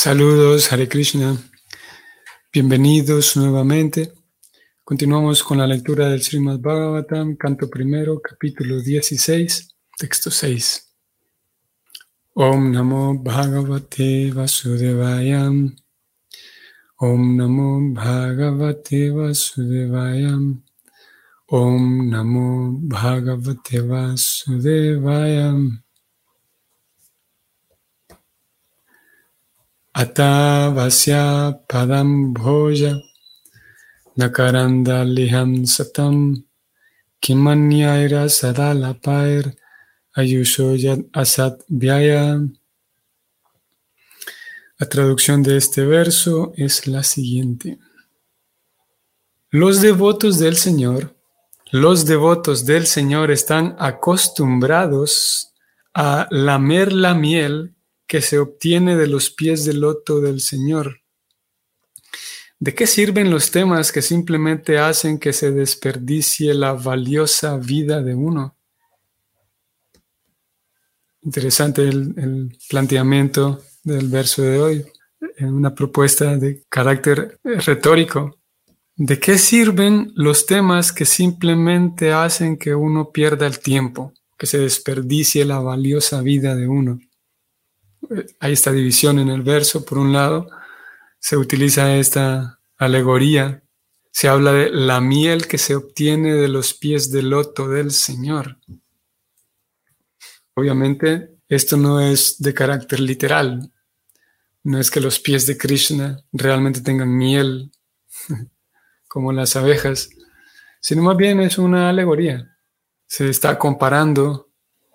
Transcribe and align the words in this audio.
Saludos, 0.00 0.72
Hare 0.72 0.88
Krishna. 0.88 1.36
Bienvenidos 2.52 3.36
nuevamente. 3.36 4.12
Continuamos 4.84 5.42
con 5.42 5.58
la 5.58 5.66
lectura 5.66 6.08
del 6.08 6.22
Srimad 6.22 6.60
Bhagavatam, 6.60 7.34
canto 7.34 7.68
primero, 7.68 8.20
capítulo 8.20 8.78
16, 8.78 9.74
texto 9.98 10.30
6. 10.30 10.94
Om 12.34 12.70
Namo 12.70 13.18
Bhagavate 13.18 14.30
Vasudevayam. 14.30 15.74
Om 16.98 17.36
Namo 17.36 17.92
Bhagavate 17.92 19.10
Vasudevayam. 19.10 20.62
Om 21.48 22.08
Namo 22.08 22.78
Bhagavate 22.82 23.80
Vasudevayam. 23.80 25.82
Atavasya 29.98 31.58
padam 31.66 32.32
bhoja 32.32 33.02
nakaranda 34.16 35.02
liham 35.02 35.66
satam 35.66 36.44
kimanyaira 37.20 38.30
sadalapair 38.30 39.44
ayushoyat 40.16 41.00
asat 41.12 41.58
vyaya. 41.68 42.46
La 44.78 44.88
traducción 44.88 45.42
de 45.42 45.56
este 45.56 45.84
verso 45.84 46.52
es 46.56 46.86
la 46.86 47.02
siguiente. 47.02 47.78
Los 49.50 49.80
devotos 49.80 50.38
del 50.38 50.56
Señor, 50.56 51.16
los 51.72 52.06
devotos 52.06 52.64
del 52.64 52.86
Señor 52.86 53.32
están 53.32 53.74
acostumbrados 53.80 55.54
a 55.92 56.28
lamer 56.30 56.92
la 56.92 57.14
miel 57.14 57.74
que 58.08 58.22
se 58.22 58.38
obtiene 58.38 58.96
de 58.96 59.06
los 59.06 59.30
pies 59.30 59.66
del 59.66 59.80
loto 59.80 60.20
del 60.20 60.40
Señor. 60.40 61.02
¿De 62.58 62.74
qué 62.74 62.86
sirven 62.86 63.30
los 63.30 63.52
temas 63.52 63.92
que 63.92 64.02
simplemente 64.02 64.78
hacen 64.78 65.18
que 65.18 65.32
se 65.32 65.52
desperdicie 65.52 66.54
la 66.54 66.72
valiosa 66.72 67.56
vida 67.58 68.02
de 68.02 68.14
uno? 68.14 68.56
Interesante 71.22 71.82
el, 71.82 72.56
planteamiento 72.68 73.62
del 73.84 74.08
verso 74.08 74.42
de 74.42 74.58
hoy, 74.58 74.86
una 75.40 75.74
propuesta 75.74 76.36
de 76.36 76.64
carácter 76.68 77.38
retórico. 77.44 78.38
¿De 78.96 79.20
qué 79.20 79.36
sirven 79.38 80.12
los 80.16 80.46
temas 80.46 80.92
que 80.92 81.04
simplemente 81.04 82.12
hacen 82.12 82.56
que 82.56 82.74
uno 82.74 83.12
pierda 83.12 83.46
el 83.46 83.60
tiempo, 83.60 84.14
que 84.36 84.46
se 84.46 84.58
desperdicie 84.58 85.44
la 85.44 85.60
valiosa 85.60 86.22
vida 86.22 86.56
de 86.56 86.66
uno? 86.66 86.98
Hay 88.40 88.52
esta 88.52 88.72
división 88.72 89.18
en 89.18 89.28
el 89.28 89.42
verso. 89.42 89.84
Por 89.84 89.98
un 89.98 90.12
lado, 90.12 90.48
se 91.18 91.36
utiliza 91.36 91.96
esta 91.96 92.60
alegoría, 92.76 93.62
se 94.10 94.28
habla 94.28 94.52
de 94.52 94.70
la 94.70 95.00
miel 95.00 95.46
que 95.46 95.58
se 95.58 95.74
obtiene 95.74 96.34
de 96.34 96.48
los 96.48 96.74
pies 96.74 97.10
del 97.10 97.30
loto 97.30 97.68
del 97.68 97.90
Señor. 97.90 98.58
Obviamente, 100.54 101.36
esto 101.48 101.76
no 101.76 102.00
es 102.00 102.40
de 102.40 102.52
carácter 102.52 103.00
literal. 103.00 103.72
No 104.64 104.78
es 104.78 104.90
que 104.90 105.00
los 105.00 105.18
pies 105.20 105.46
de 105.46 105.56
Krishna 105.56 106.20
realmente 106.32 106.80
tengan 106.80 107.16
miel 107.16 107.70
como 109.08 109.32
las 109.32 109.56
abejas, 109.56 110.10
sino 110.80 111.02
más 111.02 111.16
bien 111.16 111.40
es 111.40 111.58
una 111.58 111.88
alegoría. 111.88 112.56
Se 113.06 113.28
está 113.28 113.58
comparando 113.58 114.47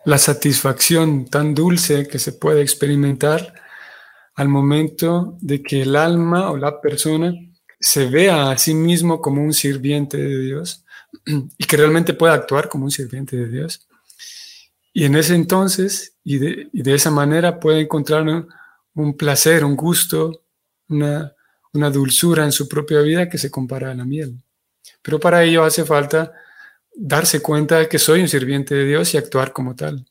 la 0.06 0.18
satisfacción 0.18 1.26
tan 1.26 1.54
dulce 1.54 2.08
que 2.08 2.20
se 2.20 2.34
puede 2.34 2.62
experimentar 2.62 3.54
al 4.36 4.50
momento 4.50 5.38
de 5.42 5.62
que 5.62 5.84
el 5.84 5.96
alma 5.96 6.52
o 6.52 6.58
la 6.58 6.82
persona 6.82 7.34
se 7.80 8.10
vea 8.10 8.52
a 8.52 8.58
sí 8.58 8.74
mismo 8.74 9.22
como 9.22 9.44
un 9.44 9.54
sirviente 9.54 10.18
de 10.18 10.40
Dios 10.40 10.84
y 11.26 11.64
que 11.66 11.78
realmente 11.78 12.14
pueda 12.14 12.34
actuar 12.34 12.70
como 12.70 12.86
un 12.86 12.92
sirviente 12.92 13.38
de 13.38 13.50
Dios. 13.50 13.88
Y 14.94 15.06
en 15.06 15.16
ese 15.16 15.36
entonces 15.36 16.14
y 16.24 16.38
de, 16.38 16.94
esa 16.94 17.12
manera 17.12 17.60
puede 17.60 17.82
encontrar 17.82 18.24
un, 18.94 19.18
placer, 19.18 19.66
un 19.66 19.76
gusto, 19.76 20.44
una, 20.88 21.34
una 21.74 21.90
dulzura 21.90 22.46
en 22.46 22.52
su 22.52 22.68
propia 22.70 23.02
vida 23.02 23.28
que 23.28 23.38
se 23.38 23.52
compara 23.52 23.92
a 23.92 23.96
la 23.96 24.06
miel. 24.06 24.42
Pero 25.02 25.20
para 25.20 25.44
ello 25.44 25.64
hace 25.64 25.84
falta 25.84 26.32
darse 26.96 27.42
cuenta 27.42 27.80
de 27.80 27.90
que 27.90 28.00
soy 28.00 28.22
un 28.22 28.28
sirviente 28.28 28.76
de 28.76 28.86
Dios 28.86 29.14
y 29.14 29.18
actuar 29.18 29.54
como 29.54 29.76
tal. 29.76 30.06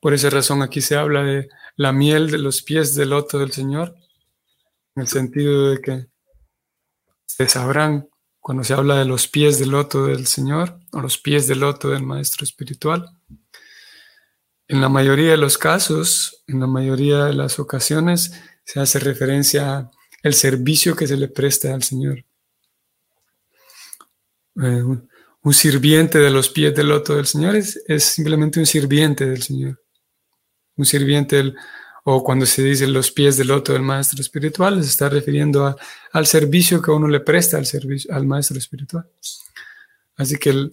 Por 0.00 0.14
esa 0.14 0.30
razón 0.30 0.62
aquí 0.62 0.80
se 0.80 0.96
habla 0.96 1.24
de 1.24 1.48
la 1.76 1.92
miel 1.92 2.30
de 2.30 2.38
los 2.38 2.62
pies 2.62 2.94
del 2.94 3.10
loto 3.10 3.38
del 3.38 3.52
Señor, 3.52 3.94
en 4.94 5.02
el 5.02 5.08
sentido 5.08 5.70
de 5.70 5.80
que 5.80 6.06
se 7.26 7.48
sabrán 7.48 8.08
cuando 8.40 8.64
se 8.64 8.74
habla 8.74 8.96
de 8.96 9.04
los 9.04 9.28
pies 9.28 9.58
del 9.58 9.70
loto 9.70 10.06
del 10.06 10.26
Señor 10.26 10.80
o 10.92 11.00
los 11.00 11.18
pies 11.18 11.46
del 11.46 11.60
loto 11.60 11.90
del 11.90 12.02
Maestro 12.02 12.44
Espiritual. 12.44 13.10
En 14.68 14.80
la 14.80 14.88
mayoría 14.88 15.32
de 15.32 15.36
los 15.36 15.58
casos, 15.58 16.44
en 16.46 16.60
la 16.60 16.66
mayoría 16.66 17.24
de 17.24 17.34
las 17.34 17.58
ocasiones, 17.58 18.32
se 18.64 18.80
hace 18.80 18.98
referencia 18.98 19.90
al 20.22 20.34
servicio 20.34 20.94
que 20.94 21.06
se 21.06 21.16
le 21.16 21.28
presta 21.28 21.74
al 21.74 21.82
Señor. 21.82 22.24
Eh, 24.62 24.82
un, 24.82 25.54
sirviente 25.54 26.18
de 26.18 26.30
los 26.30 26.50
pies 26.50 26.74
del 26.74 26.88
loto 26.88 27.16
del 27.16 27.26
Señor 27.26 27.56
es, 27.56 27.80
simplemente 27.98 28.60
un 28.60 28.66
sirviente 28.66 29.24
del 29.24 29.42
Señor. 29.42 29.80
Un 30.76 30.84
sirviente, 30.84 31.54
o 32.04 32.22
cuando 32.22 32.44
se 32.44 32.62
dice 32.62 32.86
los 32.86 33.10
pies 33.10 33.36
del 33.36 33.48
loto 33.48 33.72
del 33.72 33.82
maestro 33.82 34.20
espiritual, 34.20 34.82
se 34.82 34.90
está 34.90 35.08
refiriendo 35.08 35.76
al 36.12 36.26
servicio 36.26 36.82
que 36.82 36.90
uno 36.90 37.08
le 37.08 37.20
presta 37.20 37.56
al, 37.56 37.66
servicio, 37.66 38.14
al 38.14 38.26
maestro 38.26 38.58
espiritual. 38.58 39.08
Así 40.16 40.36
que 40.36 40.70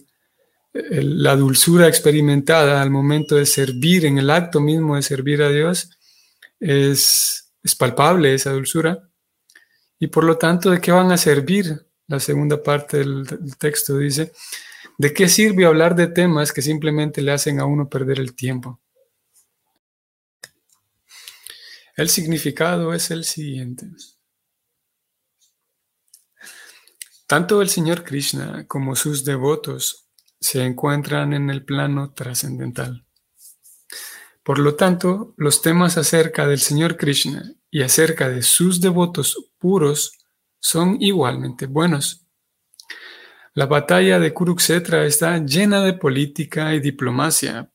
la 0.72 1.36
dulzura 1.36 1.88
experimentada 1.88 2.82
al 2.82 2.90
momento 2.90 3.36
de 3.36 3.46
servir, 3.46 4.04
en 4.04 4.18
el 4.18 4.30
acto 4.30 4.60
mismo 4.60 4.96
de 4.96 5.02
servir 5.02 5.42
a 5.42 5.48
Dios, 5.48 5.90
es, 6.60 7.52
es 7.62 7.74
palpable 7.74 8.34
esa 8.34 8.52
dulzura. 8.52 9.08
Y 9.98 10.08
por 10.08 10.24
lo 10.24 10.36
tanto, 10.36 10.70
¿de 10.70 10.80
qué 10.80 10.92
van 10.92 11.12
a 11.12 11.16
servir 11.16 11.86
la 12.08 12.20
segunda 12.20 12.62
parte 12.62 12.98
del, 12.98 13.26
texto 13.58 13.98
dice, 13.98 14.32
¿de 14.98 15.12
qué 15.12 15.28
sirve 15.28 15.66
hablar 15.66 15.94
de 15.94 16.06
temas 16.06 16.52
que 16.52 16.62
simplemente 16.62 17.22
le 17.22 17.32
hacen 17.32 17.60
a 17.60 17.64
uno 17.64 17.88
perder 17.88 18.20
el 18.20 18.34
tiempo? 18.34 18.80
El 21.96 22.08
significado 22.08 22.92
es 22.94 23.10
el 23.10 23.24
siguiente. 23.24 23.88
Tanto 27.26 27.60
el 27.60 27.68
Señor 27.68 28.04
Krishna 28.04 28.66
como 28.68 28.94
sus 28.94 29.24
devotos 29.24 30.08
se 30.38 30.62
encuentran 30.62 31.32
en 31.32 31.50
el 31.50 31.64
plano 31.64 32.12
trascendental. 32.12 33.04
Por 34.44 34.60
lo 34.60 34.76
tanto, 34.76 35.34
los 35.36 35.60
temas 35.60 35.98
acerca 35.98 36.46
del 36.46 36.60
Señor 36.60 36.96
Krishna 36.96 37.52
y 37.68 37.82
acerca 37.82 38.28
de 38.28 38.42
sus 38.42 38.80
devotos 38.80 39.50
puros 39.58 40.15
son 40.66 40.96
igualmente 41.00 41.66
buenos. 41.66 42.26
La 43.54 43.66
batalla 43.66 44.18
de 44.18 44.34
Kurukshetra 44.34 45.04
está 45.04 45.38
llena 45.38 45.80
de 45.84 45.92
política 45.92 46.74
y 46.74 46.80
diplomacia, 46.80 47.70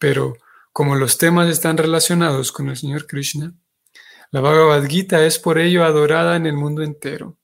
pero 0.00 0.34
como 0.72 0.96
los 0.96 1.16
temas 1.16 1.48
están 1.48 1.76
relacionados 1.76 2.50
con 2.50 2.68
el 2.70 2.76
Señor 2.76 3.06
Krishna, 3.06 3.54
la 4.32 4.40
Bhagavad 4.40 4.84
Gita 4.88 5.24
es 5.24 5.38
por 5.38 5.60
ello 5.60 5.84
adorada 5.84 6.34
en 6.34 6.46
el 6.46 6.54
mundo 6.54 6.82
entero. 6.82 7.38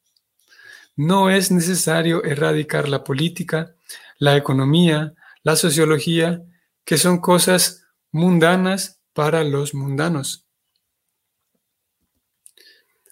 No 0.97 1.31
es 1.31 1.53
necesario 1.53 2.25
erradicar 2.25 2.89
la 2.89 3.05
política, 3.05 3.77
la 4.19 4.37
economía, 4.37 5.15
la 5.45 5.55
sociología, 5.55 6.43
que 6.85 6.99
son 6.99 7.21
cosas 7.21 7.85
mundanas 8.11 9.01
para 9.13 9.45
los 9.45 9.73
mundanos. 9.73 10.49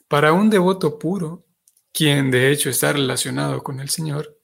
Para 0.09 0.33
un 0.33 0.51
devoto 0.51 0.99
puro, 0.99 1.45
quien 1.93 2.31
de 2.31 2.51
hecho 2.51 2.71
está 2.71 2.93
relacionado 2.93 3.63
con 3.63 3.81
el 3.81 3.89
Señor, 3.89 4.39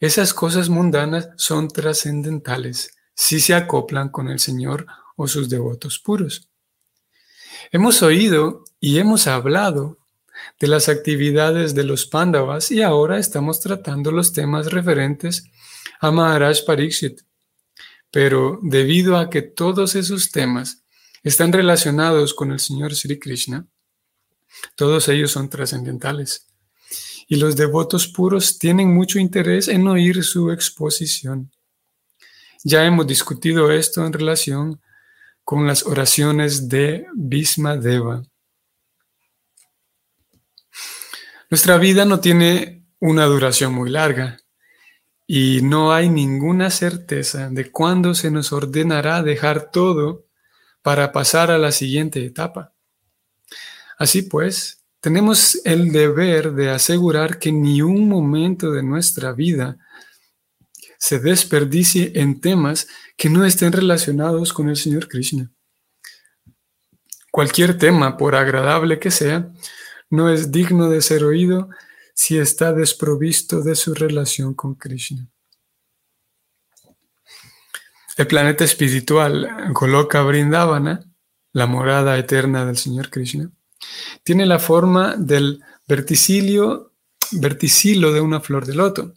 esas 0.00 0.34
cosas 0.34 0.68
mundanas 0.68 1.28
son 1.36 1.68
trascendentales 1.68 2.94
si 3.14 3.40
se 3.40 3.54
acoplan 3.54 4.08
con 4.08 4.28
el 4.28 4.38
Señor 4.38 4.86
o 5.16 5.28
sus 5.28 5.48
devotos 5.48 5.98
puros. 5.98 6.48
Hemos 7.70 8.02
oído 8.02 8.64
y 8.80 8.98
hemos 8.98 9.26
hablado 9.26 9.98
de 10.58 10.66
las 10.66 10.88
actividades 10.88 11.74
de 11.74 11.84
los 11.84 12.06
Pandavas 12.06 12.70
y 12.70 12.82
ahora 12.82 13.18
estamos 13.18 13.60
tratando 13.60 14.10
los 14.10 14.32
temas 14.32 14.72
referentes 14.72 15.44
a 16.00 16.10
Maharaj 16.10 16.64
Pariksit. 16.66 17.22
Pero 18.10 18.58
debido 18.62 19.16
a 19.16 19.30
que 19.30 19.42
todos 19.42 19.94
esos 19.94 20.30
temas 20.30 20.84
están 21.22 21.52
relacionados 21.52 22.34
con 22.34 22.52
el 22.52 22.60
Señor 22.60 22.94
Sri 22.94 23.18
Krishna, 23.18 23.66
todos 24.76 25.08
ellos 25.08 25.32
son 25.32 25.48
trascendentales 25.48 26.46
y 27.26 27.36
los 27.36 27.56
devotos 27.56 28.08
puros 28.08 28.58
tienen 28.58 28.92
mucho 28.92 29.18
interés 29.18 29.68
en 29.68 29.86
oír 29.86 30.22
su 30.24 30.50
exposición. 30.50 31.50
Ya 32.62 32.84
hemos 32.84 33.06
discutido 33.06 33.70
esto 33.70 34.06
en 34.06 34.12
relación 34.12 34.80
con 35.44 35.66
las 35.66 35.84
oraciones 35.84 36.68
de 36.68 37.06
Bhisma 37.14 37.76
Deva. 37.76 38.22
Nuestra 41.50 41.76
vida 41.78 42.04
no 42.04 42.20
tiene 42.20 42.86
una 43.00 43.26
duración 43.26 43.74
muy 43.74 43.90
larga 43.90 44.38
y 45.26 45.60
no 45.62 45.92
hay 45.92 46.08
ninguna 46.08 46.70
certeza 46.70 47.48
de 47.50 47.70
cuándo 47.70 48.14
se 48.14 48.30
nos 48.30 48.52
ordenará 48.52 49.22
dejar 49.22 49.70
todo 49.70 50.26
para 50.82 51.12
pasar 51.12 51.50
a 51.50 51.58
la 51.58 51.72
siguiente 51.72 52.24
etapa. 52.24 52.74
Así 53.98 54.22
pues, 54.22 54.83
tenemos 55.04 55.60
el 55.66 55.92
deber 55.92 56.54
de 56.54 56.70
asegurar 56.70 57.38
que 57.38 57.52
ni 57.52 57.82
un 57.82 58.08
momento 58.08 58.72
de 58.72 58.82
nuestra 58.82 59.34
vida 59.34 59.76
se 60.96 61.18
desperdicie 61.18 62.12
en 62.14 62.40
temas 62.40 62.88
que 63.14 63.28
no 63.28 63.44
estén 63.44 63.72
relacionados 63.72 64.54
con 64.54 64.70
el 64.70 64.78
Señor 64.78 65.06
Krishna. 65.06 65.50
Cualquier 67.30 67.76
tema, 67.76 68.16
por 68.16 68.34
agradable 68.34 68.98
que 68.98 69.10
sea, 69.10 69.52
no 70.08 70.30
es 70.30 70.50
digno 70.50 70.88
de 70.88 71.02
ser 71.02 71.22
oído 71.22 71.68
si 72.14 72.38
está 72.38 72.72
desprovisto 72.72 73.60
de 73.60 73.74
su 73.74 73.92
relación 73.92 74.54
con 74.54 74.74
Krishna. 74.74 75.28
El 78.16 78.26
planeta 78.26 78.64
espiritual 78.64 79.70
Goloka 79.74 80.22
Brindavana, 80.22 81.04
la 81.52 81.66
morada 81.66 82.16
eterna 82.16 82.64
del 82.64 82.78
Señor 82.78 83.10
Krishna, 83.10 83.50
tiene 84.22 84.46
la 84.46 84.58
forma 84.58 85.16
del 85.16 85.60
verticilio, 85.86 86.92
verticilo 87.32 88.12
de 88.12 88.20
una 88.20 88.40
flor 88.40 88.66
de 88.66 88.74
loto. 88.74 89.14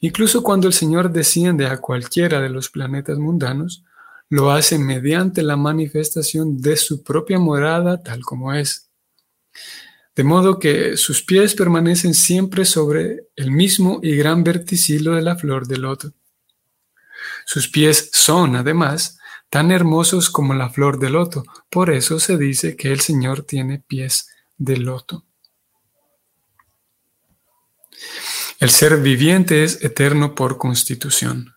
Incluso 0.00 0.42
cuando 0.42 0.66
el 0.66 0.72
Señor 0.72 1.10
desciende 1.10 1.66
a 1.66 1.78
cualquiera 1.78 2.40
de 2.40 2.48
los 2.48 2.70
planetas 2.70 3.18
mundanos, 3.18 3.84
lo 4.30 4.50
hace 4.50 4.78
mediante 4.78 5.42
la 5.42 5.56
manifestación 5.56 6.60
de 6.60 6.76
su 6.76 7.02
propia 7.02 7.38
morada 7.38 8.02
tal 8.02 8.22
como 8.22 8.54
es. 8.54 8.88
De 10.14 10.24
modo 10.24 10.58
que 10.58 10.96
sus 10.96 11.22
pies 11.22 11.54
permanecen 11.54 12.14
siempre 12.14 12.64
sobre 12.64 13.28
el 13.36 13.50
mismo 13.50 14.00
y 14.02 14.16
gran 14.16 14.42
verticilo 14.42 15.14
de 15.14 15.22
la 15.22 15.36
flor 15.36 15.66
de 15.66 15.78
loto. 15.78 16.12
Sus 17.44 17.68
pies 17.68 18.10
son, 18.12 18.56
además, 18.56 19.18
tan 19.50 19.72
hermosos 19.72 20.30
como 20.30 20.54
la 20.54 20.70
flor 20.70 20.98
de 20.98 21.10
loto. 21.10 21.44
Por 21.68 21.90
eso 21.90 22.20
se 22.20 22.38
dice 22.38 22.76
que 22.76 22.92
el 22.92 23.00
Señor 23.00 23.42
tiene 23.42 23.80
pies 23.80 24.30
de 24.56 24.76
loto. 24.76 25.24
El 28.60 28.70
ser 28.70 28.98
viviente 28.98 29.64
es 29.64 29.82
eterno 29.84 30.34
por 30.34 30.56
constitución. 30.56 31.54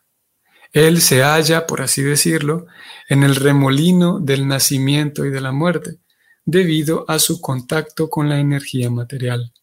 Él 0.71 1.01
se 1.01 1.21
halla, 1.21 1.67
por 1.67 1.81
así 1.81 2.01
decirlo, 2.01 2.65
en 3.07 3.23
el 3.23 3.35
remolino 3.35 4.19
del 4.19 4.47
nacimiento 4.47 5.23
y 5.25 5.29
de 5.29 5.41
la 5.41 5.51
muerte, 5.51 5.99
debido 6.45 7.05
a 7.07 7.19
su 7.19 7.39
contacto 7.41 8.09
con 8.09 8.27
la 8.27 8.39
energía 8.39 8.89
material. 8.89 9.53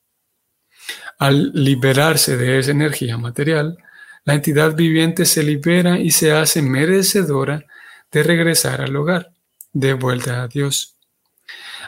Al 1.18 1.50
liberarse 1.52 2.36
de 2.36 2.58
esa 2.58 2.70
energía 2.70 3.18
material, 3.18 3.78
la 4.24 4.34
entidad 4.34 4.76
viviente 4.76 5.24
se 5.24 5.42
libera 5.42 5.98
y 5.98 6.12
se 6.12 6.32
hace 6.32 6.62
merecedora 6.62 7.64
de 8.10 8.22
regresar 8.22 8.80
al 8.80 8.96
hogar, 8.96 9.32
de 9.72 9.94
vuelta 9.94 10.42
a 10.42 10.48
Dios. 10.48 10.96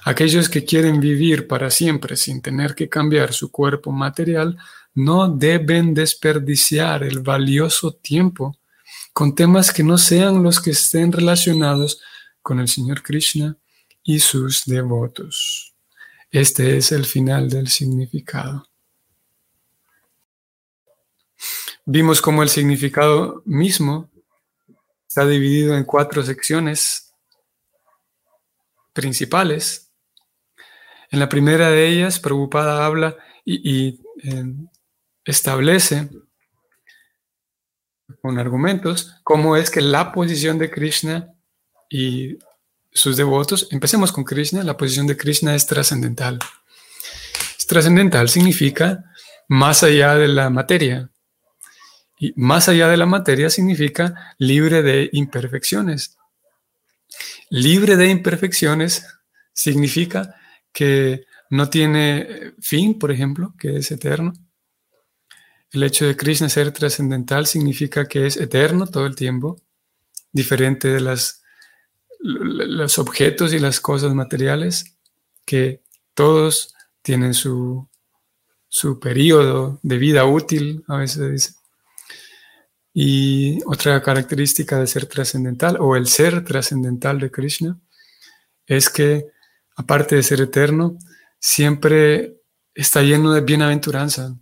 Aquellos 0.04 0.48
que 0.48 0.64
quieren 0.64 1.00
vivir 1.00 1.46
para 1.46 1.70
siempre 1.70 2.16
sin 2.16 2.42
tener 2.42 2.74
que 2.74 2.88
cambiar 2.88 3.32
su 3.32 3.50
cuerpo 3.50 3.92
material 3.92 4.58
no 4.94 5.28
deben 5.28 5.94
desperdiciar 5.94 7.04
el 7.04 7.20
valioso 7.20 7.92
tiempo 7.92 8.56
con 9.12 9.34
temas 9.34 9.72
que 9.72 9.82
no 9.82 9.98
sean 9.98 10.42
los 10.42 10.60
que 10.60 10.70
estén 10.70 11.12
relacionados 11.12 12.00
con 12.40 12.60
el 12.60 12.68
Señor 12.68 13.02
Krishna 13.02 13.56
y 14.02 14.18
sus 14.18 14.64
devotos. 14.64 15.74
Este 16.30 16.76
es 16.76 16.92
el 16.92 17.04
final 17.04 17.48
del 17.48 17.68
significado. 17.68 18.66
Vimos 21.84 22.22
cómo 22.22 22.42
el 22.42 22.48
significado 22.48 23.42
mismo 23.44 24.08
está 25.12 25.26
dividido 25.26 25.76
en 25.76 25.84
cuatro 25.84 26.22
secciones 26.22 27.12
principales. 28.94 29.92
En 31.10 31.18
la 31.18 31.28
primera 31.28 31.68
de 31.68 31.86
ellas, 31.86 32.18
Prabhupada 32.18 32.86
habla 32.86 33.14
y, 33.44 34.00
eh, 34.22 34.54
establece 35.22 36.08
con 38.22 38.38
argumentos 38.38 39.20
cómo 39.22 39.54
es 39.54 39.68
que 39.70 39.82
la 39.82 40.12
posición 40.12 40.56
de 40.56 40.70
Krishna 40.70 41.34
y 41.90 42.38
sus 42.90 43.18
devotos, 43.18 43.68
empecemos 43.70 44.12
con 44.12 44.24
Krishna, 44.24 44.64
la 44.64 44.78
posición 44.78 45.06
de 45.06 45.18
Krishna 45.18 45.54
es 45.54 45.66
trascendental. 45.66 46.38
trascendental 47.68 48.30
significa 48.30 49.04
más 49.46 49.82
allá 49.82 50.14
de 50.14 50.28
la 50.28 50.48
materia, 50.48 51.11
y 52.22 52.32
más 52.36 52.68
allá 52.68 52.86
de 52.86 52.96
la 52.96 53.04
materia 53.04 53.50
significa 53.50 54.36
libre 54.38 54.80
de 54.82 55.10
imperfecciones. 55.12 56.16
Libre 57.50 57.96
de 57.96 58.10
imperfecciones 58.10 59.04
significa 59.52 60.36
que 60.72 61.24
no 61.50 61.68
tiene 61.68 62.54
fin, 62.60 62.96
por 62.96 63.10
ejemplo, 63.10 63.56
que 63.58 63.76
es 63.76 63.90
eterno. 63.90 64.34
El 65.72 65.82
hecho 65.82 66.06
de 66.06 66.16
Krishna 66.16 66.48
ser 66.48 66.70
trascendental 66.70 67.48
significa 67.48 68.06
que 68.06 68.28
es 68.28 68.36
eterno 68.36 68.86
todo 68.86 69.06
el 69.06 69.16
tiempo, 69.16 69.60
diferente 70.30 70.86
de 70.86 71.00
las, 71.00 71.42
los 72.20 73.00
objetos 73.00 73.52
y 73.52 73.58
las 73.58 73.80
cosas 73.80 74.14
materiales, 74.14 74.96
que 75.44 75.82
todos 76.14 76.72
tienen 77.02 77.34
su, 77.34 77.88
su 78.68 79.00
periodo 79.00 79.80
de 79.82 79.98
vida 79.98 80.24
útil, 80.24 80.84
a 80.86 80.98
veces 80.98 81.32
dice. 81.32 81.61
Y 82.94 83.60
otra 83.64 84.02
característica 84.02 84.78
de 84.78 84.86
ser 84.86 85.06
trascendental 85.06 85.78
o 85.80 85.96
el 85.96 86.06
ser 86.06 86.44
trascendental 86.44 87.18
de 87.18 87.30
Krishna 87.30 87.78
es 88.66 88.90
que, 88.90 89.26
aparte 89.76 90.16
de 90.16 90.22
ser 90.22 90.40
eterno, 90.40 90.98
siempre 91.38 92.36
está 92.74 93.02
lleno 93.02 93.32
de 93.32 93.40
bienaventuranza. 93.40 94.36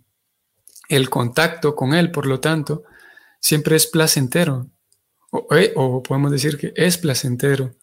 El 0.89 1.09
contacto 1.09 1.75
con 1.75 1.93
Él, 1.93 2.11
por 2.11 2.25
lo 2.25 2.39
tanto, 2.39 2.83
siempre 3.39 3.77
es 3.77 3.87
placentero. 3.87 4.69
O, 5.31 5.47
eh, 5.55 5.71
o 5.77 6.03
podemos 6.03 6.31
decir 6.31 6.57
que 6.57 6.73
es 6.75 6.97
placentero 6.97 7.73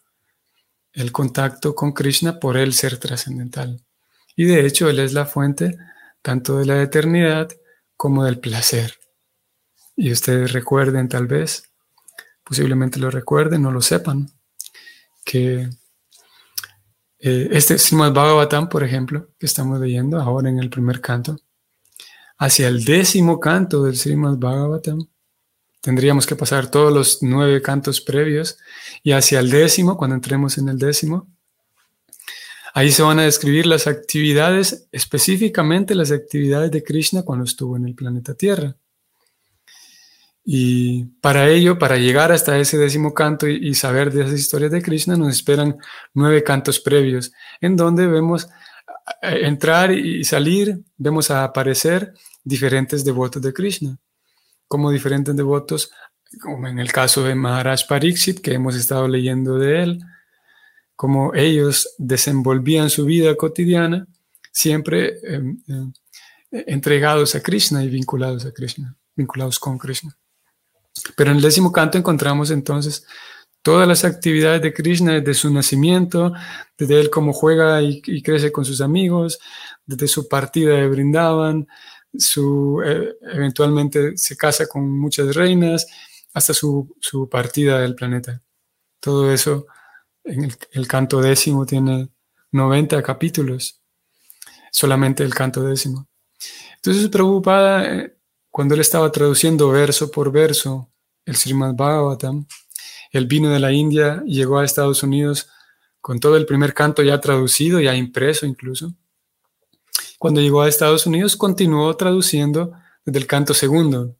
el 0.93 1.11
contacto 1.11 1.73
con 1.73 1.93
Krishna 1.93 2.39
por 2.39 2.57
el 2.57 2.73
ser 2.73 2.97
trascendental. 2.97 3.81
Y 4.35 4.45
de 4.45 4.65
hecho, 4.65 4.89
Él 4.89 4.99
es 4.99 5.13
la 5.13 5.25
fuente 5.25 5.77
tanto 6.21 6.57
de 6.57 6.65
la 6.65 6.81
eternidad 6.81 7.49
como 7.95 8.23
del 8.23 8.39
placer. 8.39 8.99
Y 10.01 10.13
ustedes 10.13 10.53
recuerden 10.53 11.09
tal 11.09 11.27
vez, 11.27 11.63
posiblemente 12.45 13.01
lo 13.01 13.11
recuerden, 13.11 13.63
no 13.63 13.69
lo 13.69 13.81
sepan, 13.81 14.31
que 15.25 15.69
eh, 17.19 17.49
este 17.51 17.77
Srimad 17.77 18.13
Bhagavatam, 18.13 18.69
por 18.69 18.81
ejemplo, 18.81 19.27
que 19.37 19.45
estamos 19.45 19.77
leyendo 19.77 20.17
ahora 20.21 20.49
en 20.49 20.57
el 20.57 20.69
primer 20.69 21.01
canto, 21.01 21.35
hacia 22.37 22.69
el 22.69 22.85
décimo 22.85 23.41
canto 23.41 23.83
del 23.83 23.97
Srimad 23.97 24.37
Bhagavatam, 24.37 25.05
tendríamos 25.81 26.25
que 26.25 26.37
pasar 26.37 26.71
todos 26.71 26.93
los 26.93 27.21
nueve 27.21 27.61
cantos 27.61 27.99
previos 27.99 28.57
y 29.03 29.11
hacia 29.11 29.41
el 29.41 29.49
décimo, 29.49 29.97
cuando 29.97 30.15
entremos 30.15 30.57
en 30.57 30.69
el 30.69 30.77
décimo, 30.77 31.27
ahí 32.73 32.93
se 32.93 33.03
van 33.03 33.19
a 33.19 33.23
describir 33.23 33.65
las 33.65 33.85
actividades, 33.85 34.87
específicamente 34.93 35.93
las 35.93 36.11
actividades 36.11 36.71
de 36.71 36.83
Krishna 36.83 37.23
cuando 37.23 37.43
estuvo 37.43 37.75
en 37.75 37.85
el 37.85 37.95
planeta 37.95 38.33
Tierra. 38.33 38.77
Y 40.43 41.05
para 41.21 41.49
ello, 41.49 41.77
para 41.77 41.97
llegar 41.97 42.31
hasta 42.31 42.57
ese 42.57 42.77
décimo 42.77 43.13
canto 43.13 43.47
y, 43.47 43.73
saber 43.75 44.11
de 44.11 44.23
esas 44.23 44.39
historias 44.39 44.71
de 44.71 44.81
Krishna, 44.81 45.15
nos 45.15 45.29
esperan 45.33 45.77
nueve 46.13 46.43
cantos 46.43 46.79
previos, 46.79 47.31
en 47.61 47.75
donde 47.75 48.07
vemos 48.07 48.49
entrar 49.21 49.91
y 49.91 50.23
salir, 50.23 50.81
vemos 50.97 51.31
aparecer 51.31 52.13
diferentes 52.43 53.03
devotos 53.03 53.41
de 53.41 53.53
Krishna, 53.53 53.97
como 54.67 54.91
diferentes 54.91 55.35
devotos, 55.35 55.91
como 56.41 56.67
en 56.67 56.79
el 56.79 56.91
caso 56.91 57.23
de 57.23 57.35
Maharaj 57.35 57.87
Pariksit, 57.87 58.39
que 58.39 58.53
hemos 58.53 58.75
estado 58.75 59.07
leyendo 59.07 59.57
de 59.57 59.83
él, 59.83 59.99
como 60.95 61.33
ellos 61.33 61.95
desenvolvían 61.97 62.89
su 62.89 63.05
vida 63.05 63.35
cotidiana, 63.35 64.07
siempre 64.51 65.19
em, 65.23 65.57
em, 65.67 65.93
entregados 66.51 67.35
a 67.35 67.41
Krishna 67.41 67.83
y 67.83 67.89
vinculados 67.89 68.45
a 68.45 68.51
Krishna, 68.51 68.95
vinculados 69.15 69.59
con 69.59 69.77
Krishna. 69.77 70.17
Pero 71.15 71.31
en 71.31 71.37
el 71.37 71.43
décimo 71.43 71.71
canto 71.71 71.97
encontramos 71.97 72.51
entonces 72.51 73.05
todas 73.61 73.87
las 73.87 74.05
actividades 74.05 74.61
de 74.61 74.73
Krishna 74.73 75.13
desde 75.13 75.33
su 75.33 75.53
nacimiento, 75.53 76.33
desde 76.77 76.99
él 76.99 77.09
cómo 77.09 77.33
juega 77.33 77.81
y, 77.81 78.21
crece 78.21 78.51
con 78.51 78.65
sus 78.65 78.81
amigos, 78.81 79.39
desde 79.85 80.07
su 80.07 80.27
partida 80.27 80.75
de 80.75 80.87
Brindavan, 80.87 81.67
su, 82.17 82.81
eh, 82.85 83.15
eventualmente 83.33 84.17
se 84.17 84.35
casa 84.35 84.67
con 84.67 84.89
muchas 84.89 85.35
reinas, 85.35 85.87
hasta 86.33 86.53
su, 86.53 86.95
su 86.99 87.27
partida 87.29 87.79
del 87.79 87.95
planeta. 87.95 88.41
Todo 88.99 89.31
eso 89.31 89.67
en 90.23 90.51
el, 90.71 90.87
canto 90.87 91.21
décimo 91.21 91.65
tiene 91.65 92.09
90 92.51 93.01
capítulos, 93.03 93.81
solamente 94.71 95.23
el 95.23 95.33
canto 95.33 95.63
décimo. 95.63 96.07
Entonces, 96.75 97.09
preocupada, 97.09 97.85
eh, 97.85 98.15
cuando 98.51 98.75
él 98.75 98.81
estaba 98.81 99.11
traduciendo 99.11 99.69
verso 99.69 100.11
por 100.11 100.31
verso 100.31 100.89
el 101.25 101.35
Srimad 101.35 101.75
Bhagavatam, 101.75 102.45
él 103.11 103.25
vino 103.25 103.49
de 103.49 103.59
la 103.59 103.71
India 103.71 104.23
y 104.25 104.35
llegó 104.35 104.59
a 104.59 104.65
Estados 104.65 105.03
Unidos 105.03 105.49
con 106.01 106.19
todo 106.19 106.37
el 106.37 106.45
primer 106.45 106.73
canto 106.73 107.03
ya 107.03 107.19
traducido, 107.19 107.79
ya 107.79 107.95
impreso 107.95 108.45
incluso. 108.45 108.93
Cuando 110.17 110.41
llegó 110.41 110.61
a 110.61 110.67
Estados 110.67 111.05
Unidos, 111.05 111.35
continuó 111.35 111.95
traduciendo 111.95 112.71
desde 113.05 113.19
el 113.19 113.27
canto 113.27 113.53
segundo, 113.53 114.15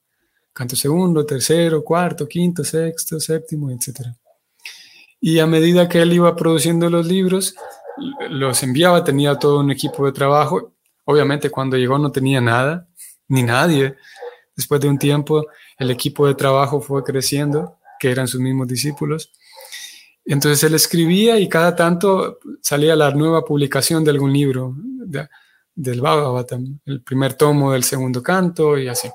canto 0.53 0.75
segundo, 0.75 1.25
tercero, 1.25 1.83
cuarto, 1.83 2.27
quinto, 2.27 2.63
sexto, 2.63 3.19
séptimo, 3.19 3.69
etc. 3.71 4.07
Y 5.19 5.39
a 5.39 5.45
medida 5.45 5.89
que 5.89 6.01
él 6.01 6.13
iba 6.13 6.36
produciendo 6.36 6.89
los 6.89 7.05
libros, 7.05 7.55
los 8.29 8.63
enviaba, 8.63 9.03
tenía 9.03 9.36
todo 9.36 9.59
un 9.59 9.71
equipo 9.71 10.05
de 10.05 10.12
trabajo. 10.12 10.74
Obviamente 11.05 11.50
cuando 11.50 11.77
llegó 11.77 11.98
no 11.98 12.12
tenía 12.12 12.39
nada, 12.39 12.88
ni 13.27 13.43
nadie. 13.43 13.95
Después 14.60 14.82
de 14.82 14.89
un 14.89 15.00
tiempo, 15.00 15.48
el 15.78 15.89
equipo 15.89 16.28
de 16.28 16.36
trabajo 16.36 16.82
fue 16.82 17.01
creciendo, 17.01 17.78
que 17.98 18.12
eran 18.12 18.28
sus 18.28 18.42
mismos 18.42 18.68
discípulos. 18.68 19.32
Entonces 20.25 20.62
él 20.66 20.75
escribía 20.75 21.39
y 21.39 21.48
cada 21.48 21.78
tanto 21.78 22.39
salía 22.62 22.94
la 22.98 23.12
nueva 23.12 23.46
publicación 23.46 24.04
de 24.04 24.12
algún 24.12 24.34
libro 24.34 24.75
del 25.74 26.01
Bhagavatam, 26.01 26.78
el 26.86 27.01
primer 27.04 27.36
tomo 27.36 27.72
del 27.72 27.86
segundo 27.86 28.22
canto 28.22 28.78
y 28.78 28.89
así. 28.89 29.10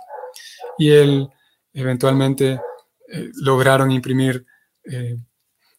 Y 0.78 0.92
él 0.92 1.28
eventualmente 1.74 2.58
eh, 3.06 3.30
lograron 3.34 3.90
imprimir 3.90 4.46
eh, 4.82 5.18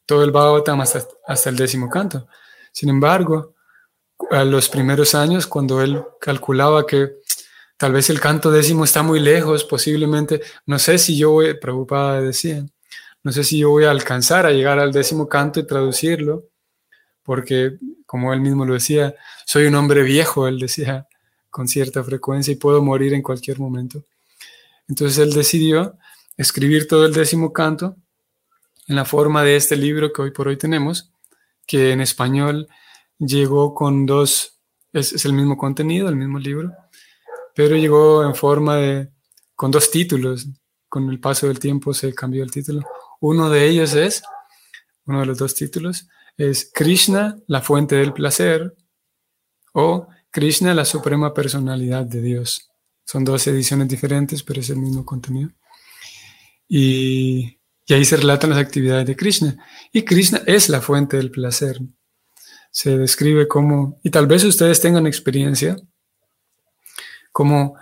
todo 0.06 0.24
el 0.24 0.30
Bhagavatam 0.30 0.80
hasta, 0.82 1.08
hasta 1.26 1.50
el 1.50 1.56
décimo 1.56 1.90
canto. 1.90 2.28
Sin 2.72 2.90
embargo, 2.90 3.56
a 4.30 4.44
los 4.44 4.70
primeros 4.70 5.16
años, 5.16 5.48
cuando 5.48 5.82
él 5.82 6.04
calculaba 6.22 6.86
que 6.86 7.16
tal 7.78 7.94
vez 7.94 8.10
el 8.10 8.20
canto 8.20 8.52
décimo 8.52 8.84
está 8.84 9.04
muy 9.04 9.20
lejos, 9.20 9.64
posiblemente, 9.64 10.42
no 10.66 10.80
sé 10.80 10.98
si 10.98 11.18
yo 11.18 11.32
voy, 11.32 11.54
preocupada 11.56 12.22
decía, 12.22 12.66
no 13.24 13.32
sé 13.32 13.44
si 13.44 13.60
yo 13.60 13.70
voy 13.70 13.86
a 13.86 13.92
alcanzar 13.92 14.46
a 14.46 14.52
llegar 14.52 14.80
al 14.80 14.92
décimo 14.92 15.28
canto 15.28 15.60
y 15.60 15.68
traducirlo, 15.68 16.46
porque 17.24 17.78
como 18.06 18.34
él 18.34 18.42
mismo 18.42 18.66
lo 18.66 18.76
decía, 18.76 19.16
soy 19.46 19.66
un 19.66 19.76
hombre 19.76 20.04
viejo, 20.04 20.48
él 20.48 20.60
decía 20.60 21.08
con 21.50 21.68
cierta 21.68 22.04
frecuencia 22.04 22.52
y 22.52 22.58
puedo 22.58 22.82
morir 22.82 23.14
en 23.14 23.22
cualquier 23.22 23.60
momento. 23.60 24.04
Entonces 24.88 25.18
él 25.18 25.34
decidió 25.34 25.98
escribir 26.38 26.88
todo 26.88 27.06
el 27.06 27.14
décimo 27.14 27.54
canto 27.54 27.96
en 28.88 28.96
la 28.96 29.06
forma 29.06 29.44
de 29.44 29.56
este 29.56 29.76
libro 29.76 30.14
que 30.14 30.22
hoy 30.22 30.32
por 30.32 30.48
hoy 30.48 30.58
tenemos, 30.58 31.12
que 31.66 31.92
en 31.92 32.02
español 32.02 32.68
llegó 33.18 33.74
con 33.74 34.06
dos, 34.06 34.60
es, 34.94 35.26
el 35.26 35.34
mismo 35.34 35.58
contenido, 35.58 36.10
el 36.10 36.16
mismo 36.16 36.40
libro, 36.40 36.74
pero 37.56 37.76
llegó 37.76 38.24
en 38.24 38.36
forma 38.36 38.76
de, 38.76 39.10
con 39.56 39.72
dos 39.72 39.90
títulos. 39.90 40.48
Con 40.90 41.10
el 41.10 41.20
paso 41.20 41.48
del 41.48 41.60
tiempo 41.60 41.94
se 41.94 42.14
cambió 42.14 42.44
el 42.44 42.52
título. 42.52 42.84
Uno 43.22 43.50
de 43.50 43.68
ellos 43.68 43.94
es, 43.94 44.22
uno 45.06 45.22
de 45.22 45.26
los 45.26 45.38
dos 45.38 45.56
títulos, 45.56 46.08
es 46.38 46.70
Krishna, 46.74 47.38
la 47.48 47.62
fuente 47.62 47.96
del 47.96 48.14
placer, 48.14 48.76
o 49.74 50.08
Krishna, 50.30 50.74
la 50.74 50.86
suprema 50.86 51.34
personalidad 51.34 52.06
de 52.06 52.22
Dios. 52.22 52.70
Son 53.06 53.24
dos 53.24 53.46
ediciones 53.48 53.88
diferentes, 53.88 54.44
pero 54.44 54.60
es 54.60 54.70
el 54.70 54.78
mismo 54.78 55.06
contenido. 55.06 55.50
Y, 56.68 57.60
ahí 57.88 58.04
se 58.04 58.18
relatan 58.18 58.50
las 58.50 58.60
actividades 58.60 59.06
de 59.06 59.16
Krishna. 59.16 59.58
Y 59.94 60.04
Krishna 60.04 60.42
es 60.46 60.70
la 60.70 60.82
fuente 60.82 61.18
del 61.18 61.32
placer. 61.32 61.80
Se 62.72 62.98
describe 62.98 63.48
como, 63.48 64.00
y 64.04 64.10
tal 64.10 64.28
vez 64.28 64.44
ustedes 64.44 64.82
tengan 64.82 65.08
experiencia, 65.08 65.78
como 67.36 67.76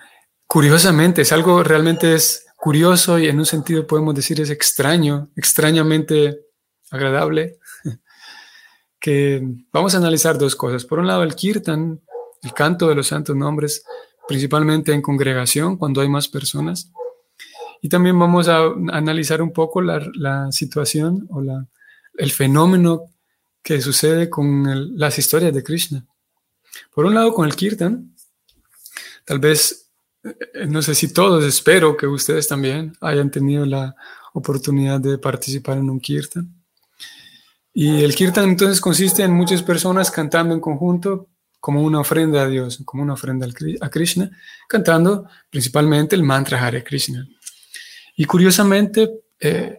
curiosamente, 0.48 1.22
es 1.22 1.32
algo 1.32 1.64
realmente 1.64 2.16
es 2.16 2.48
curioso 2.58 3.20
y 3.20 3.28
en 3.28 3.38
un 3.38 3.46
sentido 3.46 3.86
podemos 3.86 4.16
decir 4.16 4.42
es 4.42 4.50
extraño, 4.50 5.30
extrañamente 5.36 6.40
agradable, 6.90 7.60
que 9.00 9.44
vamos 9.72 9.94
a 9.94 10.00
analizar 10.00 10.40
dos 10.40 10.56
cosas. 10.56 10.86
Por 10.86 10.98
un 10.98 11.06
lado, 11.06 11.22
el 11.22 11.36
kirtan, 11.36 12.02
el 12.42 12.54
canto 12.54 12.90
de 12.90 12.96
los 12.96 13.06
santos 13.06 13.36
nombres, 13.36 13.86
principalmente 14.28 14.92
en 14.92 15.04
congregación, 15.04 15.78
cuando 15.78 16.02
hay 16.02 16.10
más 16.10 16.28
personas. 16.28 16.92
Y 17.80 17.90
también 17.90 18.18
vamos 18.18 18.48
a 18.48 18.64
analizar 18.92 19.40
un 19.40 19.54
poco 19.54 19.84
la, 19.84 20.52
situación 20.52 21.28
o 21.30 21.44
la, 21.44 21.68
el 22.18 22.32
fenómeno 22.32 23.04
que 23.62 23.82
sucede 23.82 24.32
con 24.32 24.98
las 24.98 25.20
historias 25.20 25.54
de 25.54 25.64
Krishna. 25.64 26.08
Por 26.92 27.06
un 27.06 27.14
lado, 27.14 27.36
con 27.36 27.46
el 27.46 27.56
kirtan, 27.56 28.13
tal 29.26 29.40
vez, 29.40 29.92
eh, 30.24 30.66
no 30.68 30.82
sé 30.82 30.96
si 30.96 31.12
todos, 31.14 31.44
espero 31.44 31.96
que 31.98 32.08
ustedes 32.08 32.48
también 32.48 32.96
hayan 33.02 33.32
tenido 33.32 33.66
la 33.66 33.96
oportunidad 34.34 35.00
de 35.00 35.18
participar 35.18 35.78
en 35.78 35.90
un 35.90 36.00
kirtan. 36.00 36.54
Y 37.74 38.04
el 38.04 38.14
kirtan 38.16 38.50
entonces 38.50 38.80
consiste 38.80 39.24
en 39.24 39.34
muchas 39.34 39.64
personas 39.64 40.12
cantando 40.12 40.54
en 40.54 40.60
conjunto 40.60 41.30
como 41.60 41.82
una 41.82 42.02
ofrenda 42.02 42.44
a 42.44 42.48
Dios, 42.48 42.82
como 42.84 43.04
una 43.04 43.14
ofrenda 43.14 43.48
a 43.82 43.90
Krishna, 43.90 44.30
cantando 44.68 45.28
principalmente 45.50 46.16
el 46.16 46.22
mantra 46.22 46.62
Hare 46.62 46.84
Krishna. 46.84 47.26
Y 48.16 48.26
curiosamente, 48.26 49.22
eh, 49.40 49.78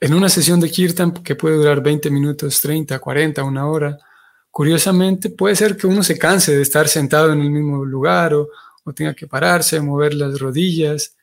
en 0.00 0.14
una 0.14 0.28
sesión 0.28 0.60
de 0.60 0.70
kirtan 0.70 1.12
que 1.12 1.36
puede 1.36 1.56
durar 1.56 1.82
20 1.82 2.10
minutos, 2.10 2.60
30, 2.60 2.98
40, 2.98 3.44
una 3.44 3.66
hora, 3.66 3.96
curiosamente 4.56 5.28
puede 5.28 5.54
ser 5.54 5.76
que 5.76 5.86
uno 5.86 6.02
se 6.02 6.16
canse 6.16 6.56
de 6.56 6.62
estar 6.62 6.88
sentado 6.88 7.30
en 7.30 7.42
el 7.42 7.50
mismo 7.50 7.84
lugar 7.84 8.32
o, 8.32 8.48
o 8.84 8.92
tenga 8.94 9.12
que 9.12 9.26
pararse, 9.26 9.78
mover 9.82 10.14
las 10.14 10.38
rodillas, 10.38 11.14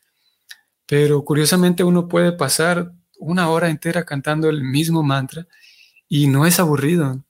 pero 0.86 1.24
curiosamente 1.24 1.82
uno 1.82 2.06
puede 2.06 2.30
pasar 2.30 2.92
una 3.18 3.48
hora 3.48 3.68
entera 3.68 4.04
cantando 4.04 4.48
el 4.48 4.62
mismo 4.62 5.02
mantra 5.02 5.48
y 6.08 6.28
no 6.28 6.46
es 6.46 6.60
aburrido. 6.60 7.24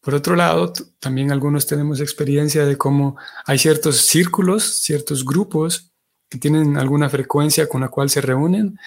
Por 0.00 0.14
otro 0.14 0.34
lado, 0.34 0.72
también 0.98 1.30
algunos 1.30 1.66
tenemos 1.66 2.00
experiencia 2.00 2.64
de 2.64 2.78
cómo 2.78 3.18
hay 3.44 3.58
ciertos 3.58 3.98
círculos, 3.98 4.64
ciertos 4.64 5.26
grupos 5.26 5.92
que 6.30 6.38
tienen 6.38 6.78
alguna 6.78 7.10
frecuencia 7.10 7.68
con 7.68 7.82
la 7.82 7.88
cual 7.88 8.08
se 8.08 8.22
reúnen. 8.22 8.78